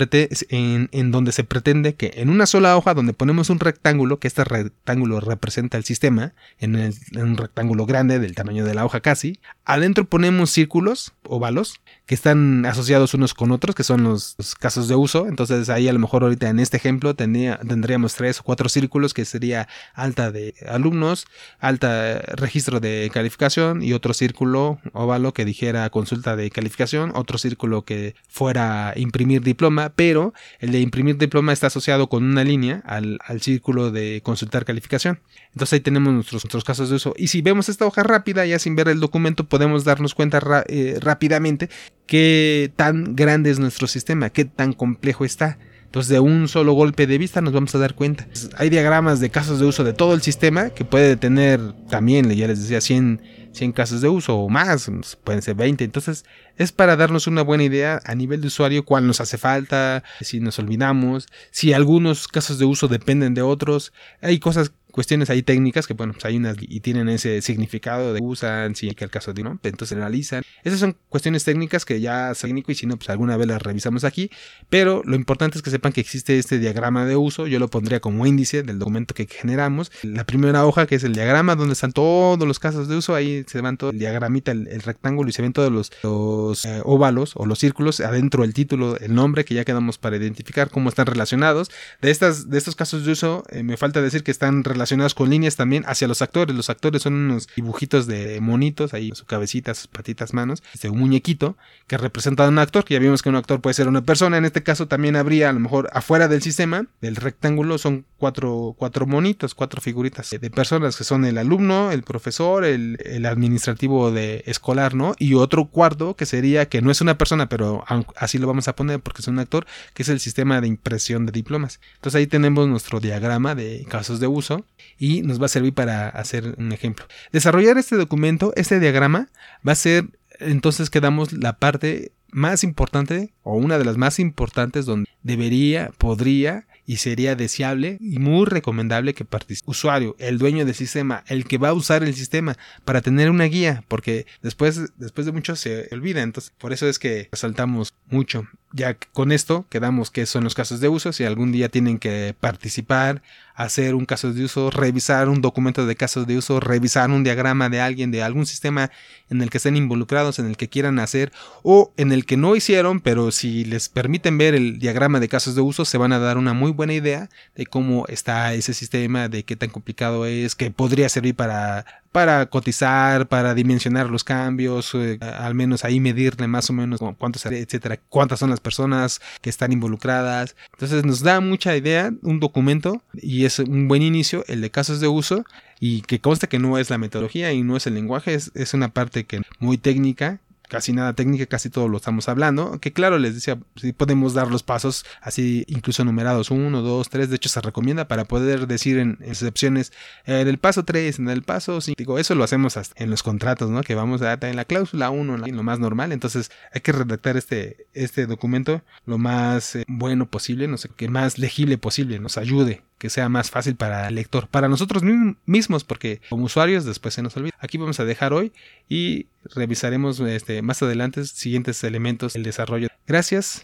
en, 0.51 0.89
en 0.93 1.11
donde 1.11 1.33
se 1.33 1.43
pretende 1.43 1.95
que 1.95 2.13
en 2.15 2.31
una 2.31 2.47
sola 2.47 2.77
hoja 2.77 2.95
donde 2.95 3.15
ponemos 3.15 3.51
un 3.51 3.59
rectángulo, 3.59 4.21
que 4.21 4.29
este 4.29 4.45
rectángulo 4.45 5.19
representa 5.19 5.77
el 5.77 5.83
sistema, 5.83 6.33
en, 6.61 6.77
un 7.17 7.37
rectángulo 7.37 7.85
grande 7.85 8.21
del 8.21 8.37
tamaño 8.37 8.65
de 8.65 8.75
la 8.75 8.85
hoja 8.85 9.01
casi, 9.01 9.41
adentro 9.65 10.05
ponemos 10.05 10.51
círculos 10.51 11.15
óvalos 11.25 11.81
que 12.07 12.15
están 12.15 12.67
asociados 12.67 13.15
unos 13.15 13.33
con 13.33 13.53
otros, 13.53 13.77
que 13.77 13.85
son 13.85 14.03
los, 14.03 14.37
casos 14.59 14.89
de 14.89 14.95
uso. 14.95 15.29
Entonces 15.29 15.69
ahí 15.69 15.89
a 15.89 15.93
lo 15.93 15.99
mejor 15.99 16.25
ahorita 16.25 16.49
en 16.49 16.59
este 16.59 16.77
ejemplo 16.77 17.15
tendríamos 17.15 18.15
tres 18.15 18.41
o 18.41 18.43
cuatro 18.43 18.69
círculos 18.69 19.15
que 19.15 19.25
sería 19.25 19.69
alta 19.95 20.33
de 20.33 20.55
alumnos, 20.67 21.27
alta 21.61 22.19
registro 22.37 22.81
de 22.81 23.11
calificación 23.13 23.83
y 23.83 23.93
otro 23.93 24.15
círculo 24.15 24.79
óvalo 24.93 25.33
que 25.33 25.45
dijera 25.45 25.89
consulta 25.91 26.37
de 26.37 26.51
calificación, 26.51 27.13
otro 27.15 27.39
círculo 27.39 27.85
que 27.85 28.15
fuera 28.29 28.93
imprimir 28.97 29.43
diploma, 29.43 29.93
pero 29.95 30.35
el 30.59 30.73
de 30.73 30.81
imprimir 30.81 31.19
diploma 31.19 31.53
está 31.53 31.69
asociado 31.69 32.09
con 32.09 32.25
una 32.25 32.45
línea 32.45 32.83
al, 32.85 33.19
círculo 33.41 33.91
de 33.91 34.21
consultar 34.23 34.65
calificación. 34.65 35.21
Entonces 35.53 35.75
ahí 35.75 35.81
tenemos 35.81 36.13
nuestros, 36.13 36.45
nuestros 36.45 36.65
casos 36.65 36.91
de 36.91 36.97
uso. 36.97 37.15
Y 37.17 37.29
si 37.29 37.43
vemos 37.43 37.69
esta 37.69 37.87
hoja 37.87 38.03
rápida, 38.03 38.47
ya 38.47 38.59
sin 38.59 38.77
ver 38.77 38.89
el 38.89 39.01
documento, 39.01 39.45
podemos 39.45 39.85
darnos 39.85 40.15
cuenta 40.15 40.41
eh, 40.69 40.99
rápidamente 41.01 41.69
qué 42.07 42.73
tan 42.77 43.17
grande 43.17 43.51
es 43.51 43.59
nuestro 43.59 43.87
sistema, 43.87 44.31
qué 44.31 44.45
tan 44.45 44.73
complejo 44.73 45.25
está. 45.25 45.59
Entonces, 45.93 46.09
de 46.09 46.21
un 46.21 46.49
solo 46.49 46.73
golpe 46.73 47.07
de 47.07 47.19
vista 47.19 47.43
nos 47.43 47.53
vamos 47.53 47.75
a 47.75 47.79
dar 47.79 47.95
cuenta. 47.95 48.27
Hay 48.57 48.71
diagramas 48.71 49.21
de 49.21 49.29
casos 49.29 49.61
de 49.61 49.67
uso 49.67 49.85
de 49.85 49.93
todo 49.93 50.15
el 50.15 50.23
sistema 50.23 50.71
que 50.71 50.87
puede 50.87 51.17
tener 51.17 51.61
también, 51.91 52.31
ya 52.31 52.49
les 52.49 52.63
decía, 52.63 52.81
100, 52.81 53.21
100 53.53 53.73
casos 53.73 54.01
de 54.01 54.09
uso 54.09 54.37
o 54.39 54.49
más, 54.49 54.91
pueden 55.23 55.43
ser 55.43 55.55
20. 55.55 55.85
Entonces, 55.85 56.25
es 56.57 56.73
para 56.73 56.97
darnos 56.97 57.27
una 57.27 57.43
buena 57.43 57.65
idea 57.65 58.01
a 58.07 58.15
nivel 58.15 58.41
de 58.41 58.47
usuario 58.47 58.87
cuál 58.87 59.07
nos 59.07 59.21
hace 59.21 59.37
falta, 59.37 60.03
si 60.23 60.41
nos 60.41 60.59
olvidamos, 60.59 61.27
si 61.51 61.75
algunos 61.75 62.27
casos 62.27 62.59
de 62.59 62.65
uso 62.65 62.89
dependen 62.89 63.35
de 63.35 63.43
otros. 63.43 63.93
Hay 64.23 64.39
cosas 64.39 64.73
cuestiones 64.93 65.31
ahí 65.31 65.43
técnicas 65.43 65.87
que, 65.87 65.95
bueno, 65.95 66.13
pues 66.13 66.25
hay 66.25 66.37
unas 66.37 66.57
y 66.61 66.81
tienen 66.81 67.09
ese 67.09 67.43
significado 67.43 68.13
de 68.13 68.21
usan, 68.23 68.77
si 68.77 68.91
que 68.91 69.05
el 69.05 69.11
caso 69.11 69.33
de 69.33 69.43
no, 69.43 69.59
entonces 69.63 69.97
analizan. 69.97 70.45
Esas 70.63 70.79
son 70.79 70.97
cuestiones 71.09 71.45
técnicas 71.45 71.85
que 71.85 72.01
ya 72.01 72.31
es 72.31 72.39
técnico 72.39 72.71
y 72.71 72.75
si 72.75 72.87
no, 72.87 72.97
pues 72.97 73.11
alguna 73.11 73.37
vez 73.37 73.49
las 73.49 73.63
revisamos 73.63 74.05
aquí. 74.05 74.31
Pero 74.69 75.03
lo 75.05 75.17
importante 75.17 75.59
es 75.59 75.63
que 75.63 75.71
sepan 75.71 75.93
que 75.93 76.01
existe 76.01 76.39
este 76.39 76.59
diagrama 76.59 77.07
de 77.07 77.17
uso. 77.17 77.47
Yo 77.47 77.59
lo 77.59 77.69
pondría 77.69 78.01
como 78.01 78.27
índice 78.27 78.63
del 78.63 78.79
documento 78.79 79.15
que 79.15 79.27
generamos. 79.27 79.91
La 80.03 80.25
primera 80.25 80.67
hoja, 80.67 80.87
que 80.87 80.97
es 80.97 81.05
el 81.05 81.15
diagrama, 81.15 81.57
donde 81.57 81.73
están 81.73 81.93
todos 81.93 82.47
los 82.47 82.59
casos 82.59 82.89
de 82.89 82.97
uso. 82.97 83.15
Ahí 83.15 83.45
se 83.47 83.61
van 83.61 83.77
todo 83.77 83.91
el 83.91 83.99
diagramita, 83.99 84.53
el, 84.53 84.83
rectángulo 84.83 85.31
y 85.31 85.33
se 85.33 85.43
ven 85.43 85.53
todos 85.53 85.73
los, 85.73 85.91
los 86.03 86.65
eh, 86.65 86.81
óvalos 86.85 87.33
o 87.37 87.47
los 87.47 87.59
círculos. 87.59 88.01
Adentro 88.01 88.45
el 88.45 88.53
título, 88.53 88.99
el 88.99 89.15
nombre 89.15 89.45
que 89.45 89.55
ya 89.55 89.65
quedamos 89.65 89.99
para 89.99 90.17
identificar 90.17 90.71
cómo 90.71 90.89
están 90.91 91.07
relacionados. 91.07 91.71
De, 92.01 92.11
estas, 92.11 92.51
de 92.51 92.59
estos 92.59 92.77
casos 92.77 93.07
de 93.07 93.13
uso, 93.13 93.45
eh, 93.51 93.63
me 93.63 93.77
falta 93.77 94.03
decir 94.03 94.23
que 94.23 94.31
están 94.31 94.65
relacionados 94.65 94.82
relacionadas 94.83 95.15
con 95.15 95.31
líneas 95.31 95.55
también 95.55 95.85
hacia 95.87 96.09
los 96.09 96.23
actores. 96.23 96.57
Los 96.57 96.69
actores 96.69 97.03
son 97.03 97.15
unos 97.15 97.49
dibujitos 97.55 98.09
de 98.09 98.41
monitos, 98.41 98.95
ahí 98.95 99.13
su 99.15 99.25
cabecita, 99.27 99.75
sus 99.75 99.87
patitas, 99.87 100.35
manos, 100.35 100.63
este, 100.75 100.89
un 100.89 100.99
muñequito 100.99 101.57
que 101.87 101.97
representa 101.97 102.45
a 102.45 102.49
un 102.49 102.59
actor, 102.59 102.85
que 102.85 102.95
ya 102.95 103.01
vimos 103.01 103.23
que 103.23 103.29
un 103.29 103.37
actor 103.37 103.61
puede 103.61 103.75
ser 103.75 103.87
una 103.87 104.03
persona. 104.03 104.39
En 104.39 104.45
este 104.45 104.65
caso 104.65 104.89
también 104.89 105.15
habría, 105.15 105.51
a 105.51 105.53
lo 105.53 105.61
mejor, 105.61 105.89
afuera 105.93 106.27
del 106.27 106.43
sistema, 106.43 106.87
del 107.01 107.15
rectángulo, 107.15 107.79
son 107.79 108.05
cuatro, 108.19 108.75
cuatro 108.77 109.07
monitos, 109.07 109.55
cuatro 109.55 109.81
figuritas 109.81 110.31
de 110.31 110.51
personas 110.51 110.97
que 110.97 111.05
son 111.05 111.25
el 111.25 111.39
alumno, 111.39 111.93
el 111.93 112.03
profesor, 112.03 112.65
el, 112.65 112.99
el 113.05 113.27
administrativo 113.27 114.11
de 114.11 114.43
escolar, 114.47 114.95
¿no? 114.95 115.15
Y 115.19 115.35
otro 115.35 115.67
cuarto 115.67 116.17
que 116.17 116.27
sería 116.27 116.69
que 116.69 116.83
no 116.83 116.91
es 116.91 117.01
una 117.01 117.19
persona, 117.19 117.49
pero 117.49 117.85
así 118.17 118.39
lo 118.39 118.49
vamos 118.49 118.67
a 118.67 118.75
poner 118.75 118.99
porque 119.01 119.23
es 119.23 119.29
un 119.29 119.39
actor, 119.39 119.65
que 119.95 120.03
es 120.03 120.09
el 120.09 120.19
sistema 120.19 120.61
de 120.61 120.67
impresión 120.67 121.25
de 121.27 121.33
diplomas. 121.33 121.79
Entonces 121.95 122.19
ahí 122.19 122.27
tenemos 122.27 122.67
nuestro 122.67 122.99
diagrama 122.99 123.55
de 123.55 123.87
casos 123.89 124.19
de 124.19 124.27
uso 124.27 124.65
y 124.99 125.23
nos 125.23 125.41
va 125.41 125.47
a 125.47 125.49
servir 125.49 125.75
para 125.75 126.09
hacer 126.09 126.55
un 126.59 126.73
ejemplo. 126.73 127.07
Desarrollar 127.33 127.79
este 127.79 127.97
documento, 127.97 128.53
este 128.57 128.81
diagrama, 128.81 129.29
va 129.67 129.73
a 129.73 129.77
ser 129.77 130.07
entonces 130.39 130.91
que 130.91 131.01
damos 131.01 131.33
la 131.33 131.59
parte 131.59 132.13
más 132.31 132.65
importante 132.65 133.33
o 133.43 133.57
una 133.57 133.79
de 133.79 133.85
las 133.85 133.97
más 133.97 134.19
importantes 134.19 134.87
donde 134.87 135.09
debería, 135.23 135.91
podría 135.99 136.67
y 136.85 136.97
sería 136.97 137.37
deseable 137.37 137.97
y 138.01 138.19
muy 138.19 138.47
recomendable 138.47 139.15
que 139.15 139.25
participe 139.25 139.71
usuario, 139.71 140.17
el 140.19 140.39
dueño 140.39 140.65
del 140.65 140.75
sistema, 140.75 141.23
el 141.29 141.45
que 141.47 141.59
va 141.59 141.69
a 141.69 141.75
usar 141.75 142.03
el 142.03 142.15
sistema 142.15 142.57
para 142.85 143.01
tener 143.01 143.31
una 143.31 143.45
guía, 143.45 143.85
porque 143.89 144.27
después, 144.43 144.93
después 144.97 145.27
de 145.27 145.33
mucho 145.33 145.55
se 145.55 145.89
olvida, 145.93 146.23
entonces 146.23 146.53
por 146.59 146.73
eso 146.73 146.89
es 146.89 146.99
que 146.99 147.29
resaltamos 147.31 147.95
mucho. 148.09 148.49
Ya 148.73 148.95
con 148.95 149.33
esto 149.33 149.67
quedamos 149.69 150.11
que 150.11 150.27
son 150.27 150.45
los 150.45 150.55
casos 150.55 150.81
de 150.81 150.89
uso, 150.89 151.13
si 151.13 151.25
algún 151.25 151.53
día 151.53 151.69
tienen 151.69 151.99
que 151.99 152.35
participar, 152.39 153.23
hacer 153.55 153.95
un 153.95 154.07
caso 154.07 154.33
de 154.33 154.45
uso, 154.45 154.71
revisar 154.71 155.29
un 155.29 155.41
documento 155.41 155.87
de 155.87 155.97
casos 155.97 156.27
de 156.27 156.39
uso, 156.39 156.61
revisar 156.61 157.11
un 157.11 157.25
diagrama 157.25 157.69
de 157.69 157.81
alguien, 157.81 158.11
de 158.11 158.23
algún 158.23 158.47
sistema 158.47 158.91
en 159.31 159.43
el 159.43 159.51
que 159.51 159.59
estén 159.59 159.77
involucrados, 159.77 160.39
en 160.39 160.47
el 160.47 160.57
que 160.57 160.69
quieran 160.69 160.99
hacer 160.99 161.33
o 161.63 161.93
en 161.97 162.13
el 162.13 162.25
que 162.25 162.37
no 162.37 162.57
hicieron, 162.57 163.01
pero 163.01 163.31
si 163.31 163.65
les 163.65 163.89
permiten 163.89 164.39
ver 164.39 164.55
el 164.55 164.79
diagrama 164.79 165.21
de 165.21 165.29
casos 165.29 165.55
de 165.55 165.61
uso, 165.61 165.85
se 165.85 165.99
van 165.99 166.13
a 166.13 166.19
dar 166.19 166.39
una 166.39 166.53
muy 166.53 166.73
buena 166.73 166.95
idea 166.95 167.29
de 167.55 167.67
cómo 167.67 168.07
está 168.09 168.55
ese 168.55 168.75
sistema, 168.75 169.29
de 169.29 169.45
qué 169.45 169.57
tan 169.57 169.71
complicado 169.71 170.27
es, 170.27 170.55
que 170.55 170.71
podría 170.71 171.09
servir 171.09 171.35
para 171.35 172.02
para 172.13 172.47
cotizar, 172.47 173.27
para 173.27 173.55
dimensionar 173.55 174.11
los 174.11 174.23
cambios, 174.23 174.95
eh, 174.95 175.19
al 175.21 175.55
menos 175.55 175.85
ahí 175.85 175.99
medirle 175.99 176.47
más 176.47 176.69
o 176.69 176.75
menos 176.75 177.01
cuántos, 177.19 177.47
etcétera, 177.47 177.99
cuántas 178.11 178.39
son 178.39 178.51
las 178.51 178.61
personas 178.61 179.21
que 179.41 179.49
están 179.49 179.73
involucradas. 179.73 180.55
Entonces 180.73 181.05
nos 181.05 181.23
da 181.23 181.41
mucha 181.41 181.75
idea 181.75 182.13
un 182.23 182.39
documento 182.39 183.03
y 183.15 183.47
es 183.47 183.59
un 183.59 183.89
buen 183.89 184.03
inicio 184.03 184.45
el 184.47 184.61
de 184.61 184.71
casos 184.71 185.01
de 185.01 185.09
uso 185.09 185.45
y 185.81 186.03
que 186.03 186.21
consta 186.21 186.47
que 186.47 186.59
no 186.59 186.79
es 186.79 186.91
la 186.91 186.99
metodología 186.99 187.53
y 187.53 187.63
no 187.63 187.77
es 187.77 187.87
el 187.87 187.95
lenguaje, 187.95 188.35
es, 188.35 188.53
es 188.55 188.75
una 188.75 188.89
parte 188.91 189.25
que 189.25 189.41
muy 189.59 189.79
técnica 189.79 190.41
casi 190.73 190.95
nada 190.95 191.13
técnica, 191.13 191.45
casi 191.45 191.69
todo 191.69 191.87
lo 191.87 191.99
estamos 191.99 192.31
hablando. 192.31 192.81
Que 192.81 192.95
claro, 192.95 193.19
les 193.19 193.35
decía, 193.35 193.59
si 193.77 193.93
podemos 193.93 194.33
dar 194.33 194.51
los 194.51 194.63
pasos 194.63 195.05
así, 195.21 195.67
incluso 195.69 196.03
numerados, 196.03 196.51
uno, 196.51 196.81
dos, 196.81 197.11
tres, 197.11 197.29
de 197.29 197.37
hecho 197.37 197.51
se 197.51 197.61
recomienda 197.61 198.09
para 198.09 198.25
poder 198.25 198.67
decir 198.67 198.97
en 198.97 199.19
excepciones, 199.21 199.93
en 200.25 200.49
el 200.49 200.57
paso 200.57 200.83
3, 200.83 201.19
en 201.19 201.29
el 201.29 201.43
paso 201.43 201.83
5, 201.83 201.95
digo, 201.99 202.19
eso 202.19 202.35
lo 202.35 202.43
hacemos 202.43 202.79
hasta 202.79 203.05
en 203.05 203.11
los 203.11 203.23
contratos, 203.23 203.69
¿no? 203.69 203.83
Que 203.83 203.95
vamos 203.95 204.23
a 204.23 204.35
dar 204.35 204.45
en 204.47 204.57
la 204.57 204.65
cláusula 204.65 205.11
1, 205.11 205.37
lo 205.37 205.63
más 205.63 205.79
normal, 205.79 206.11
entonces 206.11 206.51
hay 206.73 206.81
que 206.81 206.93
redactar 206.93 207.37
este, 207.37 207.87
este 207.93 208.27
documento 208.27 208.81
lo 209.05 209.19
más 209.19 209.77
eh, 209.77 209.85
bueno 209.89 210.31
posible, 210.31 210.69
no 210.69 210.79
sé, 210.79 210.89
que 210.97 211.09
más 211.09 211.37
legible 211.39 211.77
posible, 211.77 212.19
nos 212.19 212.39
ayude 212.39 212.83
que 213.03 213.11
sea 213.11 213.29
más 213.29 213.51
fácil 213.51 213.75
para 213.75 214.07
el 214.07 214.15
lector, 214.15 214.47
para 214.47 214.69
nosotros 214.69 215.03
mismos, 215.45 215.83
porque 215.83 216.21
como 216.29 216.45
usuarios 216.45 216.85
después 216.85 217.15
se 217.15 217.21
nos 217.21 217.37
olvida. 217.37 217.53
Aquí 217.59 217.77
vamos 217.77 217.99
a 217.99 218.05
dejar 218.05 218.33
hoy 218.33 218.53
y 218.89 219.27
revisaremos 219.57 220.21
este, 220.21 220.63
más 220.63 220.85
adelante 220.85 221.25
siguientes 221.25 221.83
elementos 221.83 222.35
del 222.35 222.45
desarrollo. 222.45 222.87
Gracias. 223.05 223.59